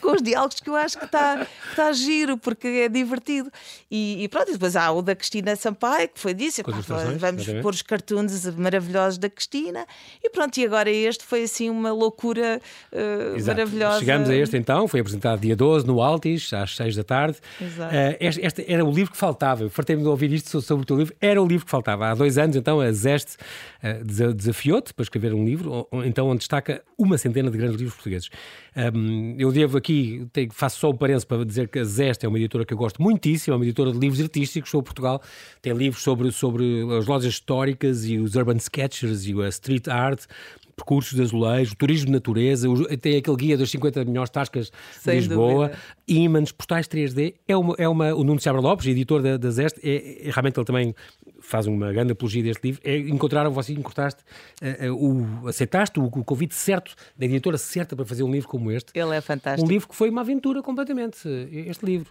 [0.00, 3.50] com os diálogos que eu acho que está tá giro, porque é divertido.
[3.90, 6.62] E, e pronto, e depois há o da Cristina Sampaio, que foi disso.
[6.62, 6.72] Pá,
[7.18, 9.86] vamos pôr os cartoons maravilhosos da Cristina.
[10.22, 12.60] E pronto, e agora este foi assim uma loucura
[12.92, 13.98] uh, maravilhosa.
[14.00, 17.38] Chegamos a este então, foi apresentado dia 12 no Altis, às 6 da tarde.
[17.60, 17.94] Exato.
[17.94, 19.62] Uh, este, este, era o livro que faltava.
[19.62, 21.14] Eu fartei-me de ouvir isto sobre o teu livro.
[21.20, 22.08] Era o livro que faltava.
[22.08, 23.36] Há dois anos, então, a Zeste
[23.82, 28.30] uh, desafiou-te para escrever um livro, então, onde destaca uma centena de grandes livros portugueses.
[28.94, 32.28] Um, eu devo aqui, tenho, faço só o parênteses para dizer que a Zeste é
[32.28, 35.22] uma editora que eu gosto muitíssimo, é uma editora de livros artísticos sobre Portugal.
[35.62, 36.64] Tem livros sobre, sobre
[36.98, 40.26] as lojas históricas e os urban sketchers e a street art
[40.76, 42.68] percursos de azulejo, turismo de natureza,
[43.00, 44.70] tem aquele guia das 50 melhores tascas
[45.02, 45.72] de Lisboa,
[46.06, 47.34] ímãs, postais 3D.
[47.48, 50.58] É uma, é uma, o Nuno Seabra Lopes, editor da, da Zeste, é, é, realmente
[50.58, 50.94] ele também
[51.40, 52.82] faz uma grande apologia deste livro.
[52.84, 54.22] É, encontraram, você encontraste,
[54.62, 58.70] uh, o, aceitaste o, o, convite certo da editora certa para fazer um livro como
[58.70, 58.92] este.
[58.94, 59.66] Ele é fantástico.
[59.66, 62.10] Um livro que foi uma aventura completamente, este livro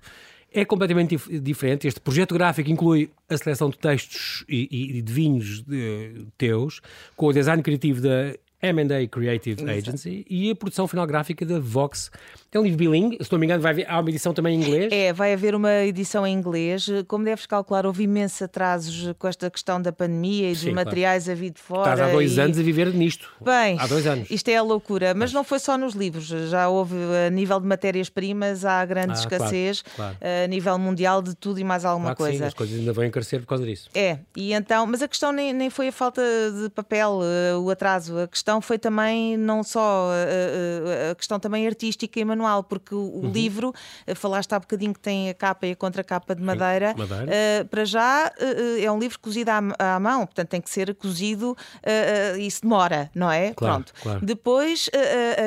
[0.56, 1.88] é completamente dif diferente.
[1.88, 6.82] Este projeto gráfico inclui a seleção de textos e, e de vinhos de, teus,
[7.16, 8.34] com o design criativo da
[8.66, 9.78] M&A Creative Exato.
[9.78, 12.12] Agency e a produção final gráfica da Vox.
[12.56, 14.62] É um livro bilingue, se não me engano, vai haver, há uma edição também em
[14.64, 14.90] inglês?
[14.90, 16.88] É, vai haver uma edição em inglês.
[17.06, 21.26] Como deves calcular, houve imensos atrasos com esta questão da pandemia e dos Sim, materiais
[21.26, 21.38] claro.
[21.38, 21.92] a vir de fora.
[21.92, 22.40] Estás há dois e...
[22.40, 23.30] anos a viver nisto.
[23.44, 24.32] Bem, há dois anos.
[24.32, 25.08] isto é a loucura.
[25.08, 26.28] Mas, mas não foi só nos livros.
[26.28, 26.96] Já houve,
[27.28, 30.44] a nível de matérias-primas, há grande ah, escassez claro, claro.
[30.46, 32.38] a nível mundial de tudo e mais alguma coisa.
[32.38, 33.90] Sim, as coisas ainda vão encarecer por causa disso.
[33.94, 37.70] É, e então, mas a questão nem, nem foi a falta de papel, uh, o
[37.70, 38.18] atraso.
[38.18, 42.45] A questão foi também não só a, eh, eh, a questão também artística e manual,
[42.64, 43.32] porque o, uhum.
[43.32, 43.74] livro,
[44.06, 47.26] eh, falaste há bocadinho que tem a capa e a contracapa de madeira, madeira.
[47.26, 50.94] Uh, para já uh, é um livro cozido à, à, mão, portanto tem que ser
[50.96, 53.54] cozido, uh, isso demora, não é?
[53.54, 53.94] Claro, Pronto.
[54.02, 54.26] Claro.
[54.26, 54.90] Depois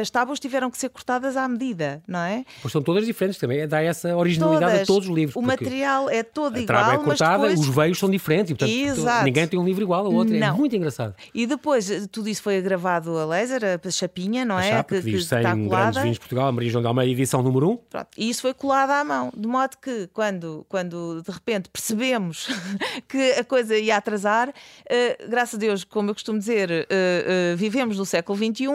[0.00, 2.44] as tábuas tiveram que ser cortadas à medida, não é?
[2.60, 4.82] Pois são todas diferentes também, dá essa originalidade todas.
[4.82, 5.36] a todos os livros.
[5.36, 7.60] O material é todo igual, a é cortada, depois...
[7.60, 9.24] os veios são diferentes, portanto, Exato.
[9.24, 10.48] ninguém tem um livro igual ao outro, é não.
[10.48, 11.14] é muito engraçado.
[11.34, 14.70] E depois tudo isso foi gravado a laser, a chapinha, não a é?
[14.70, 15.66] Chapa, que, que, que está colada.
[15.66, 17.72] grandes vinhos de Portugal, Maria João de Almeida, edição número 1.
[17.72, 17.78] Um.
[18.16, 22.48] E isso foi colado à mão, de modo que quando, quando de repente percebemos
[23.08, 27.56] que a coisa ia atrasar, uh, graças a Deus, como eu costumo dizer, uh, uh,
[27.56, 28.66] vivemos no século XXI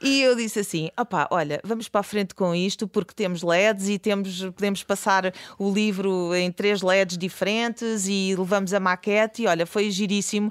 [0.00, 3.88] e eu disse assim: opá, olha, vamos para a frente com isto porque temos LEDs
[3.88, 9.46] e temos, podemos passar o livro em três LEDs diferentes e levamos a maquete e
[9.46, 10.50] olha, foi giríssimo.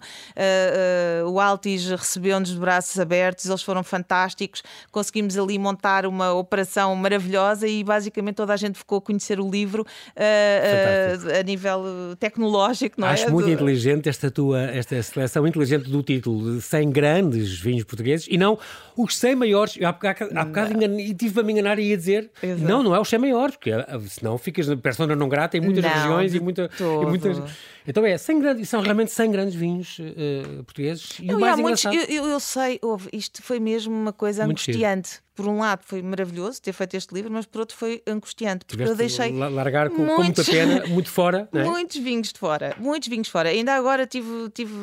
[1.28, 7.68] o Altis recebeu-nos de braços abertos, eles foram fantásticos, conseguimos ali montar uma operação maravilhosa
[7.68, 11.84] e basicamente toda a gente ficou a conhecer o livro uh, uh, a nível
[12.20, 13.00] tecnológico.
[13.00, 13.12] Não é?
[13.12, 13.30] Acho é?
[13.30, 18.38] muito inteligente esta tua esta seleção inteligente do título de 100 grandes vinhos portugueses e
[18.38, 18.58] não
[18.96, 19.78] os 100 maiores.
[19.78, 21.16] Eu há bocado, há bocado engan...
[21.16, 22.70] tive para me enganar e ia dizer Exato.
[22.70, 25.62] não, não é os 100 maiores, porque eh, senão ficas na persona não grata em
[25.62, 27.42] muitas não, regiões e, muita, e muitas.
[27.88, 31.20] Então é, 100 grandes, são realmente 100 grandes vinhos uh, portugueses.
[31.20, 31.94] E não, o mais engraçado...
[31.94, 35.82] Muitos, eu, eu, sei, ouve, isto foi mesmo uma coisa Muito angustiante por um lado
[35.86, 39.32] foi maravilhoso ter feito este livro, mas por outro foi angustiante, porque Tiveste eu deixei
[39.34, 41.63] largar com, muitos, com muita pena, muito fora, é?
[41.63, 43.50] muitos vinhos de fora, muitos vinhos fora.
[43.50, 44.74] Ainda agora tive, tive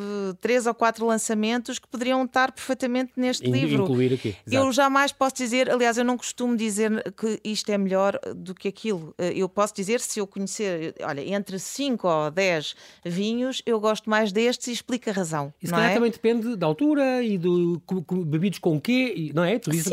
[0.41, 3.85] três ou quatro lançamentos que poderiam estar perfeitamente neste In, livro.
[3.85, 4.37] Incluir aqui.
[4.47, 4.67] Exato.
[4.67, 8.69] Eu jamais posso dizer, aliás, eu não costumo dizer que isto é melhor do que
[8.69, 9.15] aquilo.
[9.19, 14.11] Eh, eu posso dizer se eu conhecer, olha, entre 5 ou 10 vinhos, eu gosto
[14.11, 15.53] mais destes e explico a razão.
[15.63, 15.95] Isso é?
[15.95, 17.81] também depende da altura e do
[18.25, 19.61] bebidos com o quê, não é?
[19.73, 19.91] Isso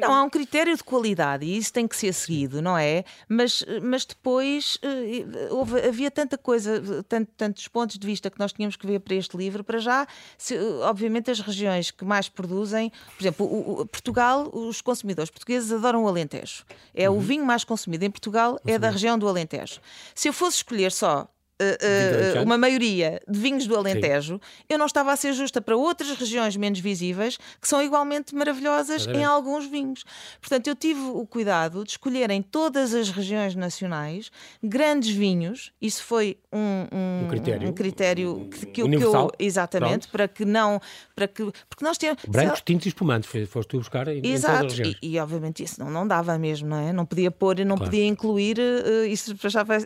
[0.00, 3.04] Não, há um critério de qualidade e isso tem que ser seguido, não é?
[3.28, 8.52] Mas, mas depois eh, houve, havia tanta coisa, tanto, tantos pontos de vista que nós
[8.52, 9.64] tínhamos que ver para este livro.
[9.64, 10.06] Para já,
[10.38, 15.72] se, obviamente, as regiões que mais produzem, por exemplo, o, o, Portugal, os consumidores portugueses
[15.72, 16.64] adoram o Alentejo.
[16.94, 17.16] É uhum.
[17.16, 19.80] o vinho mais consumido em Portugal, é da região do Alentejo.
[20.14, 21.28] Se eu fosse escolher só
[21.60, 24.64] uh, uma maioria de vinhos do Alentejo, Sim.
[24.68, 29.06] eu não estava a ser justa para outras regiões menos visíveis que são igualmente maravilhosas
[29.06, 30.04] em alguns vinhos.
[30.40, 34.30] Portanto, eu tive o cuidado de escolher em todas as regiões nacionais
[34.62, 35.72] grandes vinhos.
[35.80, 39.30] Isso foi um, um, um critério, um critério que, que, universal.
[39.30, 40.10] que eu exatamente Pronto.
[40.10, 40.80] para que não
[41.14, 43.30] para que porque nós temos brancos, tintos e espumantes.
[43.48, 44.82] Foste tu buscar em, Exato.
[44.82, 44.96] em.
[45.02, 46.92] E, e, obviamente isso não, não dava mesmo, não é?
[46.92, 47.90] Não podia pôr e não claro.
[47.90, 48.58] podia incluir.
[48.58, 49.78] Uh, isso já vai,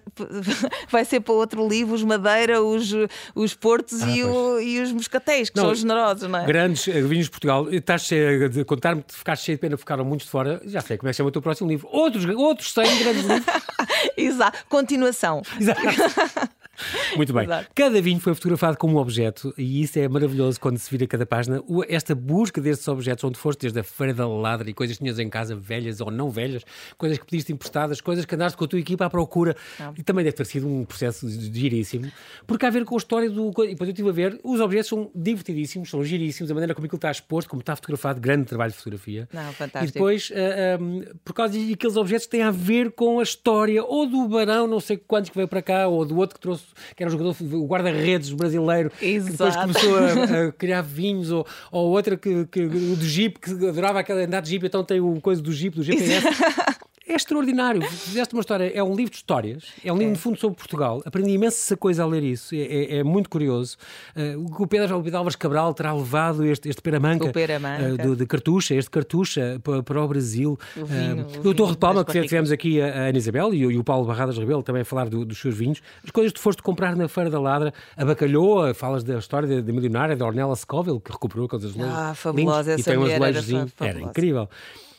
[0.90, 2.92] vai ser para outro livro, os Madeira, os,
[3.34, 6.46] os Portos ah, e, o, e, os Moscatéis, que não, são generosos, não é?
[6.46, 7.68] Grandes eh, vinhos de Portugal.
[7.72, 10.60] Estás cheio de contar-me que ficaste cheio de pena, ficaram muitos de fora.
[10.66, 11.88] Já sei como é que chama o teu próximo livro.
[11.90, 13.54] Outros, outros 100 grandes livros.
[14.16, 14.58] Exato.
[14.68, 15.42] Continuação.
[15.58, 15.80] Exato.
[17.16, 17.44] Muito bem.
[17.44, 17.68] Exato.
[17.74, 21.26] Cada vinho foi fotografado como um objeto e isso é maravilhoso quando se vira cada
[21.26, 21.62] página.
[21.88, 25.18] Esta busca destes objetos, onde foste desde a feira da ladra e coisas que tinhas
[25.18, 26.64] em casa, velhas ou não velhas,
[26.96, 29.56] coisas que pediste emprestadas, coisas que andaste com a tua equipa à procura.
[29.78, 29.94] Não.
[29.96, 32.10] E também deve ter sido um processo giríssimo,
[32.46, 33.48] porque há a ver com a história do.
[33.64, 36.86] E depois eu estive a ver, os objetos são divertidíssimos, são giríssimos, a maneira como
[36.86, 39.28] aquilo está exposto, como está fotografado, grande trabalho de fotografia.
[39.32, 39.84] Não, fantástico.
[39.84, 43.20] E depois, uh, ah, um, ah, por causa daqueles objetos que têm a ver com
[43.20, 46.34] a história ou do barão, não sei quantos que veio para cá, ou do outro
[46.34, 49.26] que trouxe que era um jogador, o guarda-redes brasileiro, Exato.
[49.26, 53.38] que depois começou a, a criar vinhos, ou, ou outra que, que, o do Jeep,
[53.38, 56.26] que adorava aquele andar de Jeep, então tem o coisa do Jeep, do GPS.
[57.08, 57.80] É extraordinário.
[57.82, 60.14] Fizeste uma história, é um livro de histórias, é um livro, é.
[60.14, 61.02] de fundo, sobre Portugal.
[61.06, 63.78] Aprendi imensa coisa a ler isso, é, é, é muito curioso.
[64.14, 68.06] Uh, o Pedro, Pedro Álvares Cabral terá levado este, este peramanca, peramanca.
[68.06, 70.58] Uh, de cartucha, este cartucha para, para o Brasil.
[70.76, 73.60] O, vinho, uh, o, Torre de Palma, que tivemos aqui a, a Ana Isabel e,
[73.60, 75.80] e, o Paulo Barradas Rebelo também a falar do, dos seus vinhos.
[76.04, 79.62] As coisas que tu foste comprar na Feira da Ladra, a bacalhoa, falas da história
[79.62, 83.40] da milionária, da Ornella Scoville, que recuperou coisas Ah, fabulosa, essa e tem mulher era,
[83.80, 84.46] era incrível.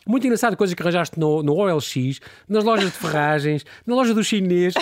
[0.08, 4.24] Muito engraçado, coisas que arranjaste no, no OLX, nas lojas de ferragens, na loja do
[4.24, 4.74] chinês,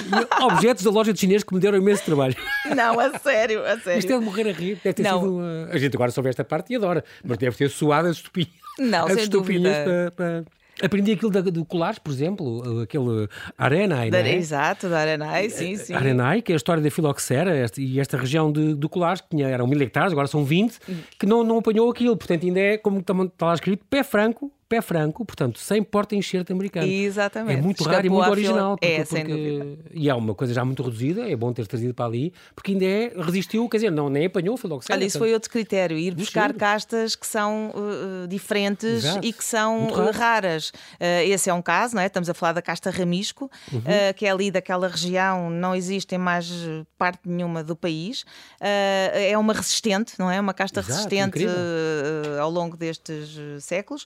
[0.42, 2.36] objetos da loja de chinês que me deram imenso trabalho.
[2.76, 4.00] Não, a sério, a sério.
[4.00, 4.80] Isto é de morrer a rir.
[4.84, 5.20] Deve ter não.
[5.20, 5.38] sido.
[5.38, 5.70] Uma...
[5.72, 8.52] A gente agora soube esta parte e adora, mas deve ter suado as estupinhas.
[8.80, 10.12] Não, as sem estupinhas dúvida.
[10.16, 10.58] Para, para...
[10.82, 13.28] Aprendi aquilo da, do colares, por exemplo, aquele
[13.58, 14.36] Arenai, da, é?
[14.36, 15.94] Exato, da Arenai, sim, sim.
[15.94, 19.30] Arenai, que é a história da filoxera esta, e esta região de, do colares, que
[19.30, 20.96] tinha, eram mil hectares, agora são 20, hum.
[21.18, 22.16] que não, não apanhou aquilo.
[22.16, 26.88] Portanto, ainda é, como está lá escrito, pé franco, pé franco, portanto, sem porta-enxerto americano.
[26.88, 27.60] Exatamente.
[27.60, 28.78] É muito Escapou raro e muito original.
[28.78, 29.78] Porque, é, sem dúvida.
[29.94, 32.86] E é uma coisa já muito reduzida, é bom ter trazido para ali, porque ainda
[32.86, 34.98] é, resistiu, quer dizer, não, nem apanhou, foi logo certo.
[34.98, 39.26] Olha, isso foi outro critério, ir buscar castas que são uh, diferentes Exato.
[39.26, 40.70] e que são raras.
[40.70, 42.08] Uh, esse é um caso, não é?
[42.08, 43.80] Estamos a falar da casta ramisco, uhum.
[43.80, 46.52] uh, que é ali daquela região, não existe em mais
[46.98, 48.26] parte nenhuma do país.
[48.60, 50.40] é uma resistente, não é?
[50.40, 51.46] Uma casta Exato, resistente
[52.40, 54.06] ao longo destes séculos.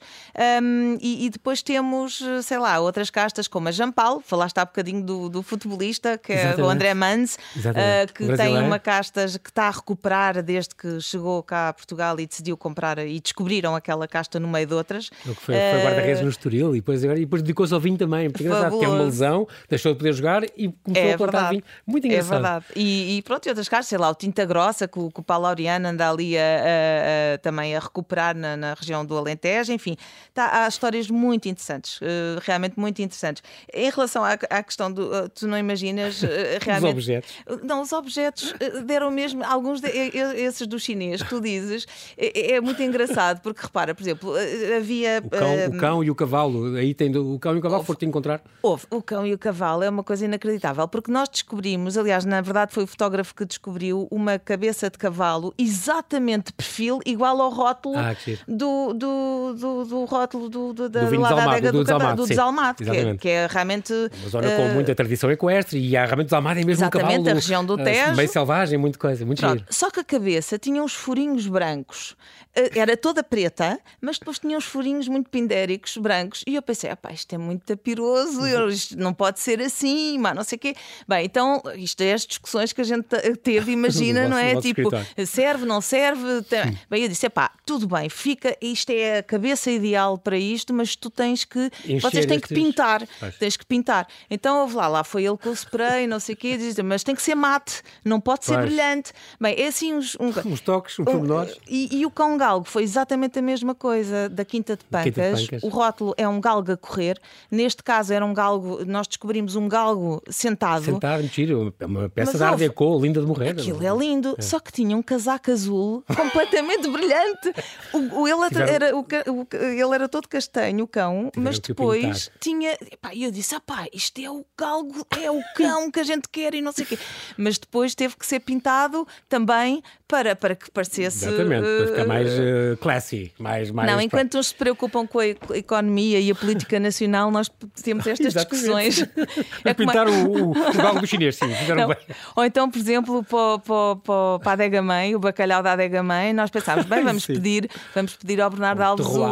[0.62, 5.04] Um, e, e, depois temos, sei lá, outras castas como a Jampal, falaste há bocadinho
[5.04, 9.68] do, do futebolista, que é o André Mans, uh, que tem uma casta que está
[9.68, 14.40] a recuperar desde que chegou cá a Portugal e decidiu comprar e descobriram aquela casta
[14.40, 15.10] no meio de outras.
[15.26, 18.30] O que foi, foi uh, guarda-redes no Estoril e depois, depois dedicou-se ao vinho também,
[18.30, 21.50] porque engraçado, que é uma lesão, deixou de poder jogar e começou é a plantar
[21.50, 21.64] vinho.
[21.86, 22.34] Muito é engraçado.
[22.34, 22.66] É verdade.
[22.76, 25.24] E, e, pronto, e outras castas, sei lá, o Tinta Grossa, que o, que o
[25.24, 29.72] Paulo Laureano anda ali a, a, a, também a recuperar na, na região do Alentejo,
[29.72, 29.98] enfim,
[30.34, 33.44] tá, há histórias muito interessantes, uh, realmente muito interessantes.
[33.74, 35.04] Em relação à, à questão do.
[35.04, 36.28] Uh, tu não imaginas uh,
[36.62, 36.98] realmente.
[36.98, 37.32] os objetos.
[37.64, 38.54] Não, os objetos
[38.86, 39.44] deram mesmo.
[39.44, 41.86] Alguns de, esses do chinês tu dizes
[42.18, 44.34] é, é, muito engraçado, porque repara, por exemplo,
[44.78, 45.22] havia.
[45.24, 48.06] O cão, o cão, e o cavalo, aí tem o cão e o cavalo foram-te
[48.06, 48.42] encontrar?
[48.62, 48.86] Houve.
[48.90, 52.74] O cão e o cavalo é uma coisa inacreditável, porque nós descobrimos, aliás, na verdade
[52.74, 57.98] foi o fotógrafo que descobriu uma cabeça de cavalo exatamente de perfil igual ao rótulo
[57.98, 58.16] ah,
[58.48, 62.28] do, do, do, do rótulo do do, da, do, da adega do, do, desalmado, do
[62.28, 63.94] desalmado que, é, que, é, realmente.
[63.94, 67.06] Uma zona uh, com eh, muita tradição equestre e há realmente desalmado é mesmo exatamente,
[67.06, 67.30] um cavalo.
[67.30, 68.12] a região do Tejo.
[68.12, 69.66] Uh, meio selvagem, muita coisa, muito giro.
[69.70, 72.12] Só que a cabeça tinha uns furinhos brancos.
[72.58, 76.44] Uh, era toda preta, mas depois tinha uns furinhos muito pindéricos, brancos.
[76.48, 78.70] E eu pensei, ah, isto é muito tapiroso, uhum.
[78.70, 80.76] isto não pode ser assim, mas não sei o quê.
[81.08, 83.08] Bem, então, isto é as discussões que a gente
[83.42, 84.56] teve, imagina, não é?
[84.56, 85.28] Tipo, escritório.
[85.28, 86.42] serve, não serve?
[86.44, 86.78] Tem...
[86.90, 90.96] Bem, eu disse, pá, tudo bem, fica, isto é a cabeça ideal para isto, mas
[90.96, 91.72] tu tens que.
[91.86, 93.08] Encher vocês têm que pintar.
[93.40, 94.08] Tens que pintar.
[94.30, 97.04] Então houve lá, lá foi ele com o spray, não sei o quê, diz, mas
[97.04, 99.12] tem que ser mate, não pode ser brilhante.
[99.40, 100.16] Bem, é assim uns.
[100.20, 101.56] Um, uns toques, uns pormenores.
[101.68, 105.14] e, e, o cão galgo foi exatamente a mesma coisa da Quinta de Pancas.
[105.14, 105.64] Quinta de Pancas.
[105.64, 107.20] O rótulo é um galgo a correr.
[107.50, 110.86] Neste caso era um galgo, nós descobrimos um galgo sentado.
[110.86, 113.50] Sentado, mentira, é uma peça mas, de arte linda de morrer.
[113.50, 114.42] Aquilo é lindo, é.
[114.42, 117.54] só que tinha um casaco azul completamente brilhante.
[117.94, 119.06] O, o ele, era, era, o,
[119.52, 122.74] ele era todo castanho o cão, mas depois tinha.
[122.92, 126.28] Epá, eu disse: ah pá, isto é o galgo, é o cão que a gente
[126.30, 127.00] quer e não sei o quê.
[127.38, 131.26] Mas depois teve que ser pintado também para, para que parecesse.
[131.26, 133.32] Exatamente, para ficar mais uh, classy.
[133.40, 137.50] Mais, mais não, enquanto uns se preocupam com a economia e a política nacional, nós
[137.82, 139.06] temos estas discussões.
[139.64, 140.28] é pintar uma...
[140.28, 141.98] o, o, o galgo do chinês, sim, fizeram bem.
[142.36, 146.34] Ou então, por exemplo, para, para, para, a Adega Mãe, o bacalhau da Adega Mãe,
[146.34, 149.24] nós pensámos, bem, vamos pedir, vamos pedir ao Bernardo Alves o,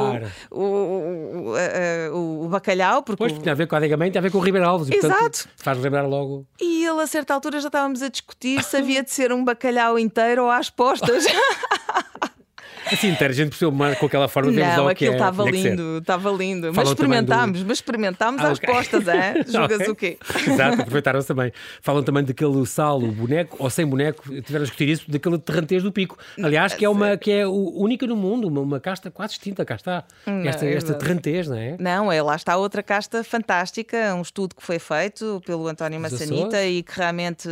[0.50, 3.04] o, o, o, bacalhau.
[3.04, 4.68] Porque pois, tem a ver com a Adega Mãe, tem a ver com o Ribeiro
[4.68, 4.90] Alves.
[4.90, 5.10] Exato.
[5.10, 6.46] Portanto, faz lembrar logo.
[6.60, 9.98] E ele, a certa altura, já estávamos a discutir se havia de ser um bacalhau
[9.98, 11.26] inteiro ou às postas.
[12.92, 16.30] Assim, ter a gente percebeu com aquela forma de Não, aquilo estava é, lindo, estava
[16.32, 16.72] lindo.
[16.74, 17.68] Mas experimentámos, do...
[17.68, 18.74] mas experimentámos ah, as okay.
[18.74, 19.44] postas, é?
[19.48, 19.90] Julgas okay.
[19.90, 20.18] o quê?
[20.48, 21.52] Exato, aproveitaram-se também.
[21.82, 25.84] Falam também daquele sal, o boneco, ou sem boneco, tiveram a discutir isso, daquele terrantez
[25.84, 26.18] do pico.
[26.42, 29.76] Aliás, que é uma que é única no mundo, uma, uma casta quase extinta, cá
[29.76, 30.04] está.
[30.26, 31.76] Não, esta, é esta terrantez, não é?
[31.80, 36.64] Não, é, lá está outra casta fantástica, um estudo que foi feito pelo António Massanita
[36.66, 37.48] e que realmente.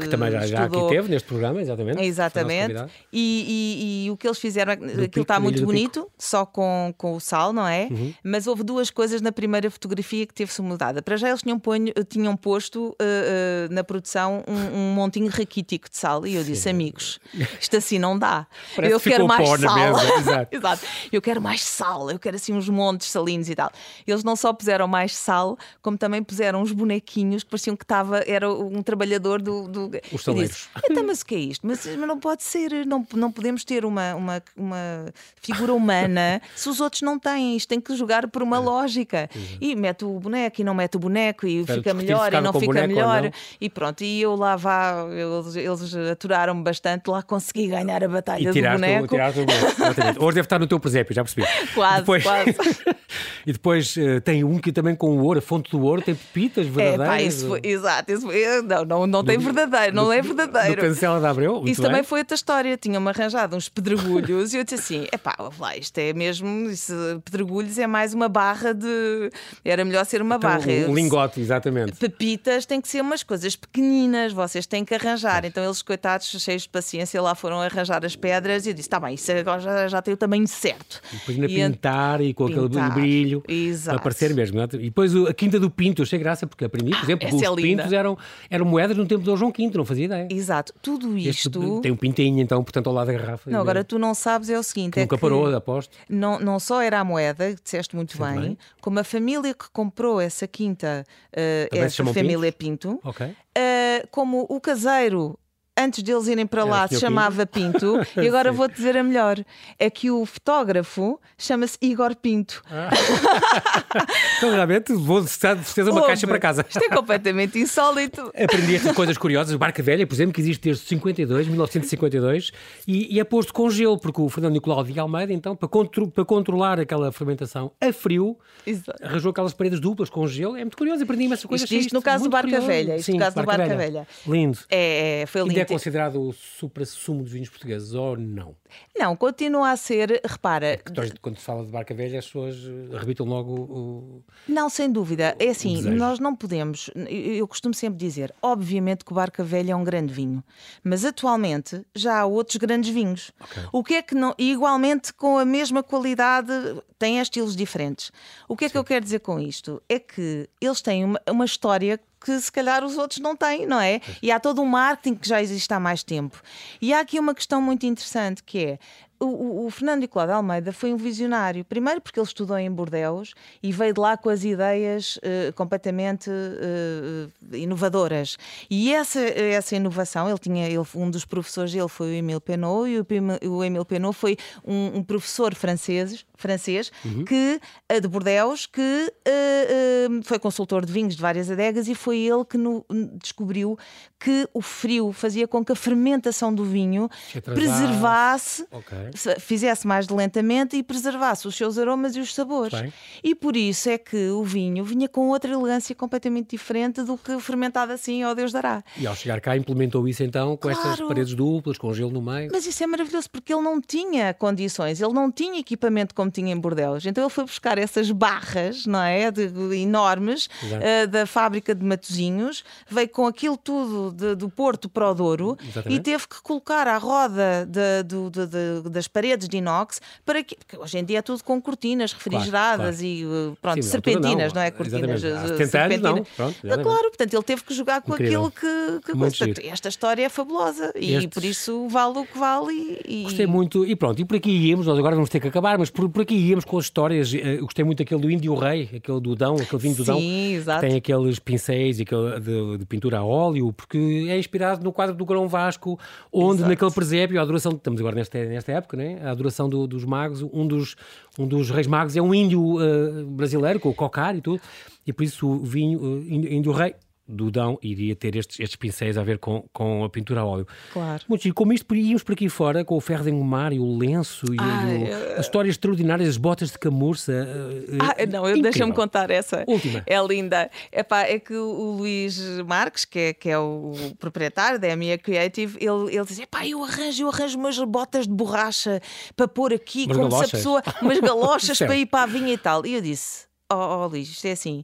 [0.00, 2.02] Que também já, já aqui teve neste programa, exatamente.
[2.02, 2.84] Exatamente.
[3.12, 7.20] E, e, e o que eles fizeram aquilo está muito bonito, só com, com o
[7.20, 7.88] sal, não é?
[7.90, 8.14] Uhum.
[8.22, 11.02] Mas houve duas coisas na primeira fotografia que teve-se mudada.
[11.02, 15.88] Para já eles tinham, ponho, tinham posto uh, uh, na produção um, um, montinho raquítico
[15.90, 16.70] de sal e eu disse, Sim.
[16.70, 17.20] amigos,
[17.60, 18.46] isto assim não dá.
[18.74, 19.78] Parece eu quero mais sal.
[20.18, 20.56] Exato.
[20.56, 20.86] Exato.
[21.12, 23.70] Eu quero mais sal, eu quero assim uns montes salinos e tal.
[24.06, 28.22] Eles não só puseram mais sal, como também puseram uns bonequinhos que pareciam que estava,
[28.26, 29.68] era um trabalhador do.
[29.68, 29.90] do...
[30.12, 30.68] Os saleiros.
[30.90, 31.66] Então, mas o que é isto?
[31.66, 35.06] Mas, mas não pode ser, não, não podemos ter uma, uma, uma
[35.40, 37.56] figura humana se os outros não têm.
[37.56, 38.60] Isto tem que jogar por uma é.
[38.60, 39.30] lógica.
[39.60, 42.86] E mete o boneco e não mete o boneco e fica melhor e não fica
[42.86, 43.22] melhor.
[43.24, 43.30] Não.
[43.60, 48.42] E pronto, e eu lá vá, eles, eles aturaram-me bastante, lá consegui ganhar a batalha
[48.42, 49.08] e do boneco.
[49.08, 50.24] Tiraste o boneco.
[50.24, 51.46] Hoje deve estar no teu presépio, já percebi.
[51.74, 52.22] Quase, depois...
[52.22, 52.54] quase.
[53.46, 56.14] e depois uh, tem um que também com o ouro, a fonte do ouro, tem
[56.14, 57.06] pepitas verdadeiras.
[57.06, 60.76] É, pá, isso foi, exato, isso foi, não, não, não tem verdadeiro, não é verdadeiro.
[60.76, 61.62] Do Cancela da Abreu.
[61.66, 61.90] Isso bem.
[61.90, 62.76] também foi outra história.
[62.76, 66.92] Tinham-me arranjado uns pedregulhos e eu disse assim: é pá, lá, isto é mesmo, isso,
[67.24, 69.30] pedregulhos é mais uma barra de.
[69.64, 70.70] Era melhor ser uma então, barra.
[70.88, 71.92] Um lingote, exatamente.
[71.92, 75.44] Pepitas tem que ser umas coisas pequeninas, vocês têm que arranjar.
[75.44, 79.00] Então eles, coitados, cheios de paciência, lá foram arranjar as pedras e eu disse: está
[79.00, 81.00] bem, isso agora já, já tem o tamanho certo.
[81.12, 83.96] E depois ainda e pintar e com pintar, aquele brilho Exato.
[83.96, 84.60] para parecer mesmo.
[84.60, 84.64] É?
[84.74, 87.42] E depois a Quinta do Pinto, eu achei graça, porque aprendi, por exemplo, ah, os
[87.42, 88.16] é pintos eram,
[88.48, 90.28] eram moedas no tempo do João V, não fazia ideia.
[90.30, 91.28] Exato, tudo isto.
[91.28, 93.50] Este, tem um pintinho, então, portanto, ao lado da garrafa.
[93.50, 95.20] Não, agora tu não sabes, é o seguinte: é nunca que...
[95.20, 95.96] parou, aposto.
[96.08, 99.68] Não, não só era a moeda, que disseste muito bem, bem, como a família que
[99.70, 103.28] comprou essa quinta, uh, essa família Pinto, Pinto okay.
[103.28, 105.38] uh, como o caseiro
[105.84, 109.38] antes deles irem para lá, se chamava Pinto, e agora vou-te dizer a melhor:
[109.78, 112.62] é que o fotógrafo chama-se Igor Pinto.
[112.70, 112.90] Ah.
[114.38, 116.64] então, realmente, vou de certeza uma caixa para casa.
[116.68, 118.30] Isto é completamente insólito.
[118.36, 119.54] Aprendi coisas curiosas.
[119.56, 122.52] Barca Velha, por exemplo, que existe desde 52, 1952,
[122.86, 126.08] e, e é posto com gelo, porque o Fernando Nicolau de Almeida, então, para, contro
[126.08, 128.98] para controlar aquela fermentação a frio, Exato.
[129.02, 130.56] arranjou aquelas paredes duplas com gelo.
[130.56, 131.70] É muito curioso, aprendi essas coisas.
[131.70, 132.66] Isto, isto no caso do Barca curioso.
[132.66, 132.96] Velha.
[132.96, 133.90] Isto Sim, no caso Barca do Barca Velha.
[133.90, 134.06] Velha.
[134.26, 134.58] Lindo.
[134.68, 138.56] É, foi lindo considerado o supra-sumo dos vinhos portugueses ou não?
[138.96, 140.66] Não, continua a ser, repara.
[140.66, 140.80] É
[141.20, 142.56] quando se fala de barca velha, as pessoas
[142.94, 144.24] arrebitam logo o.
[144.48, 145.36] Não, sem dúvida.
[145.38, 146.90] É assim, nós não podemos.
[147.08, 150.42] Eu costumo sempre dizer, obviamente que o barca velha é um grande vinho,
[150.82, 153.32] mas atualmente já há outros grandes vinhos.
[153.40, 153.62] Okay.
[153.72, 154.34] O que é que não.
[154.38, 156.52] E igualmente com a mesma qualidade,
[157.00, 158.12] têm estilos diferentes.
[158.46, 158.72] O que é Sim.
[158.72, 159.82] que eu quero dizer com isto?
[159.88, 163.80] É que eles têm uma, uma história que se calhar os outros não têm, não
[163.80, 164.00] é?
[164.22, 166.40] E há todo um marketing que já existe há mais tempo.
[166.80, 168.78] E há aqui uma questão muito interessante que é
[169.20, 171.62] o, o, Fernando Nicolau de Almeida foi um visionário.
[171.64, 176.30] Primeiro porque ele estudou em Bordeus e veio de lá com as ideias uh, completamente
[176.30, 178.38] uh, inovadoras.
[178.70, 182.88] E essa, essa inovação, ele tinha, ele, um dos professores dele foi o Emile Penot
[182.88, 187.24] e o, o Emile Penot foi um, um professor francês, francês uhum.
[187.24, 187.60] que,
[188.00, 192.56] de Bordeus que uh, foi consultor de vinhos de várias adegas e foi ele que
[192.56, 192.86] no,
[193.20, 193.78] descobriu
[194.18, 197.08] que o frio fazia com que a fermentação do vinho
[197.54, 202.80] preservasse okay fizesse mais lentamente e preservasse os seus aromas e os sabores.
[202.80, 202.92] Bem.
[203.22, 207.38] E por isso é que o vinho vinha com outra elegância completamente diferente do que
[207.40, 208.82] fermentado assim, ó Deus dará.
[208.96, 210.78] E ao chegar cá implementou isso então com claro.
[210.78, 212.50] estas paredes duplas, com gelo no meio.
[212.52, 216.52] Mas isso é maravilhoso porque ele não tinha condições, ele não tinha equipamento como tinha
[216.52, 217.04] em Bordeaux.
[217.04, 219.30] Então ele foi buscar essas barras, não é?
[219.30, 224.88] De, de enormes uh, da fábrica de Matozinhos, veio com aquilo tudo de, do Porto
[224.88, 225.98] para o Douro Exatamente.
[225.98, 230.54] e teve que colocar a roda de, de, de, das paredes de inox para que.
[230.56, 233.52] Porque hoje em dia é tudo com cortinas refrigeradas claro, claro.
[233.54, 234.60] e pronto, Sim, serpentinas, não.
[234.60, 234.66] não.
[234.66, 234.70] é?
[234.70, 235.20] Cortinas.
[235.20, 236.02] Serpentinas.
[236.02, 236.24] Não.
[236.36, 238.46] Pronto, claro, portanto, ele teve que jogar com Incrível.
[238.46, 239.06] aquilo que.
[239.06, 243.00] que portanto, esta história é fabulosa e por isso vale o que vale.
[243.06, 243.22] E, e...
[243.24, 245.90] Gostei muito, e pronto, e por aqui íamos, nós agora vamos ter que acabar, mas
[245.90, 247.32] por, por aqui íamos com as histórias.
[247.32, 250.18] Eh, eu gostei muito daquele do Índio Rei, aquele do Dão, aquele vinho do Dão.
[250.18, 250.80] Sim, exato.
[250.80, 255.14] Tem aqueles pincéis e aquele de, de, pintura a óleo, porque é inspirado no quadro
[255.14, 255.98] do Grão Vasco,
[256.32, 256.70] onde exato.
[256.70, 259.20] naquele presépio, a adoração, estamos agora nesta, nesta época, né?
[259.22, 260.96] a adoração do, dos magos, um dos,
[261.38, 264.60] um dos reis magos é um índio uh, brasileiro, com o cocar e tudo,
[265.06, 266.94] e por isso o vinho, uh, índio rei,
[267.30, 270.66] do Dão iria ter estes, estes pincéis a ver com, com a pintura a óleo.
[270.92, 271.22] Claro.
[271.28, 271.54] Muito giro.
[271.54, 274.56] Como isto, íamos por aqui fora com o ferro de engomar e o lenço e,
[274.58, 275.32] ah, e o, eu...
[275.38, 277.32] as histórias extraordinárias, as botas de camurça.
[277.32, 279.64] Eh, ah, não, deixa-me contar essa.
[279.66, 280.02] Última.
[280.06, 280.70] É linda.
[280.92, 285.78] Epá, é que o Luís Marques, que é, que é o proprietário da MIA Creative,
[285.80, 289.00] ele, ele diz: Epá, eu arranjo, eu arranjo umas botas de borracha
[289.36, 290.50] para pôr aqui, umas como galochas.
[290.50, 290.82] se a pessoa.
[291.00, 292.84] umas galochas para ir para a vinha e tal.
[292.84, 294.82] E eu disse: Oh, oh Luís, isto é assim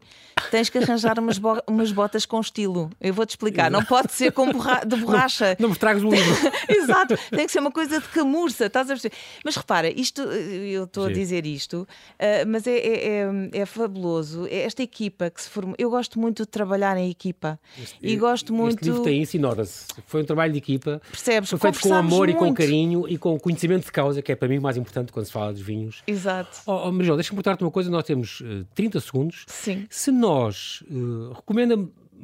[0.51, 2.91] tens que arranjar umas, bo umas botas com estilo.
[3.01, 3.71] Eu vou-te explicar.
[3.71, 5.57] Não pode ser com borra de borracha.
[5.59, 6.35] Não, não me tragas o livro.
[6.69, 7.17] Exato.
[7.31, 8.67] Tem que ser uma coisa de camurça.
[8.67, 9.15] Estás a perceber?
[9.45, 14.47] Mas repara, isto, eu estou a dizer isto, uh, mas é, é, é, é, fabuloso.
[14.47, 15.75] É esta equipa que se formou.
[15.79, 17.59] Eu gosto muito de trabalhar em equipa.
[17.81, 18.77] Este, e gosto muito.
[18.77, 19.87] Este livro tem isso e nota-se.
[20.07, 21.01] Foi um trabalho de equipa.
[21.11, 21.51] Percebes?
[21.51, 22.31] Foi feito com amor muito.
[22.31, 25.13] e com carinho e com conhecimento de causa, que é para mim o mais importante
[25.13, 26.03] quando se fala dos vinhos.
[26.07, 26.59] Exato.
[26.67, 27.91] Oh, oh Marijol, deixa-me botar-te uma coisa.
[27.91, 29.45] Nós temos uh, eh, 30 segundos.
[29.47, 29.87] Sim.
[29.91, 31.79] Se nós uh, recomenda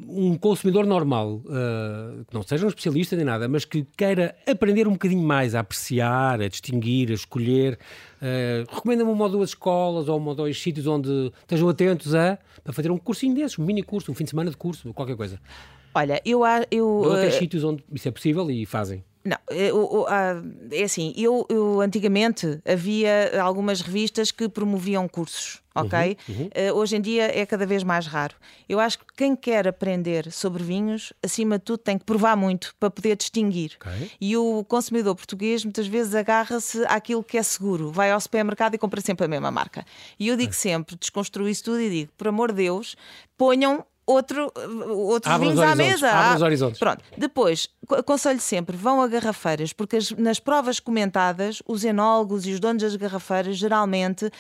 [0.08, 4.88] um consumidor normal, uh, que não seja um especialista nem nada, mas que queira aprender
[4.88, 7.78] um bocadinho mais a apreciar, a distinguir, a escolher,
[8.20, 12.38] uh, recomenda-me uma ou duas escolas ou uma ou dois sítios onde estejam atentos a
[12.64, 15.16] para fazer um cursinho desses, um mini curso, um fim de semana de curso, qualquer
[15.16, 15.38] coisa.
[15.94, 16.40] Olha, eu.
[16.70, 19.04] eu ou uh, sítios onde isso é possível e fazem.
[19.24, 19.70] Não, é,
[20.76, 26.16] é assim, eu, eu, antigamente havia algumas revistas que promoviam cursos, ok?
[26.28, 26.46] Uhum, uhum.
[26.46, 28.34] Uh, hoje em dia é cada vez mais raro.
[28.68, 32.74] Eu acho que quem quer aprender sobre vinhos, acima de tudo, tem que provar muito
[32.80, 33.76] para poder distinguir.
[33.76, 34.10] Okay.
[34.20, 38.78] E o consumidor português muitas vezes agarra-se àquilo que é seguro, vai ao supermercado e
[38.78, 39.84] compra sempre a mesma marca.
[40.18, 40.54] E eu digo é.
[40.54, 42.96] sempre, desconstruo isso tudo e digo, por amor de Deus,
[43.38, 44.52] ponham outro,
[44.88, 46.10] outros vinhos à mesa.
[46.10, 46.78] Abre os horizontes.
[46.78, 47.02] Pronto.
[47.16, 52.60] Depois, aconselho sempre, vão a garrafeiras, porque as, nas provas comentadas, os enólogos e os
[52.60, 54.30] donos das garrafeiras geralmente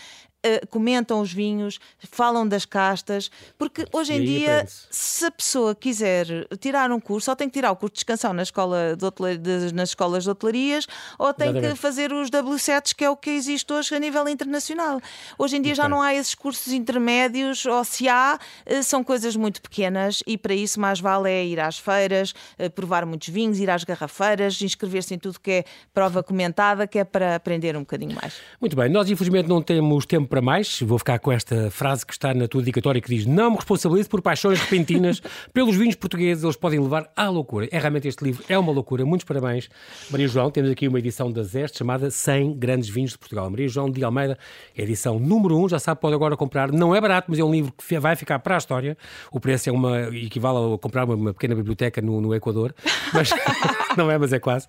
[0.44, 6.26] uh, comentam os vinhos, falam das castas, porque hoje em dia, se a pessoa quiser
[6.58, 9.06] tirar um curso, só tem que tirar o curso de descansão na escola de
[9.38, 10.86] de, nas escolas de hotelarias
[11.18, 11.74] ou tem Exatamente.
[11.74, 15.00] que fazer os W7s, que é o que existe hoje a nível internacional.
[15.38, 19.36] Hoje em dia já não há esses cursos intermédios, ou se há, uh, são coisas
[19.36, 23.58] muito pequenas e para isso mais vale é ir às feiras, uh, provar muitos vinhos,
[23.58, 27.80] ir às garrafeiras, inscrever-se em tudo que é prova comentada, que é para aprender um
[27.80, 28.34] bocadinho mais.
[28.60, 30.80] Muito bem, nós infelizmente não temos tempo para mais.
[30.80, 34.08] Vou ficar com esta frase que está na tua dedicatória que diz: Não me responsabilizo
[34.08, 35.20] por paixões repentinas
[35.52, 37.68] pelos vinhos portugueses, eles podem levar à loucura.
[37.70, 39.04] É realmente este livro, é uma loucura.
[39.04, 39.68] Muitos parabéns,
[40.10, 40.50] Maria João.
[40.50, 43.50] Temos aqui uma edição da Zeste chamada 100 Grandes Vinhos de Portugal.
[43.50, 44.38] Maria João de Almeida,
[44.74, 45.68] edição número 1.
[45.68, 46.72] Já sabe, pode agora comprar.
[46.72, 48.96] Não é barato, mas é um livro que vai ficar para a história.
[49.30, 52.74] O preço é uma equivale a comprar uma, uma pequena biblioteca no, no Equador.
[53.12, 53.28] Mas
[53.98, 54.66] não é, mas é quase.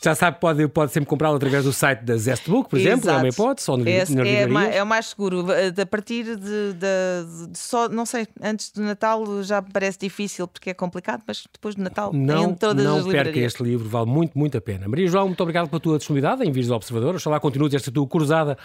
[0.00, 3.18] Já sabe, pode, pode sempre comprá-lo através do site da Zestbook, por exemplo, Exato.
[3.18, 4.04] é uma hipótese, ou no, é,
[4.70, 5.46] é, é mais seguro.
[5.50, 10.70] A partir de, de, de, só, não sei, antes do Natal já parece difícil porque
[10.70, 13.88] é complicado, mas depois do Natal não, em todas não as Não perca este livro,
[13.88, 14.86] vale muito, muito a pena.
[14.86, 17.14] Maria João, muito obrigado pela tua disponibilidade em Vires do Observador.
[17.14, 18.58] Oxalá continues esta tua cruzada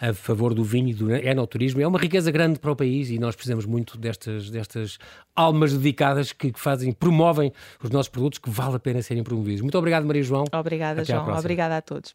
[0.00, 1.82] a favor do vinho e do enoturismo.
[1.82, 4.98] É uma riqueza grande para o país e nós precisamos muito destas, destas
[5.36, 9.60] almas dedicadas que, que fazem, promovem os nossos produtos que vale a pena serem promovidos.
[9.60, 10.44] Muito obrigado, Maria João.
[10.52, 11.36] Obrigada, Até João.
[11.36, 12.14] Obrigada a todos.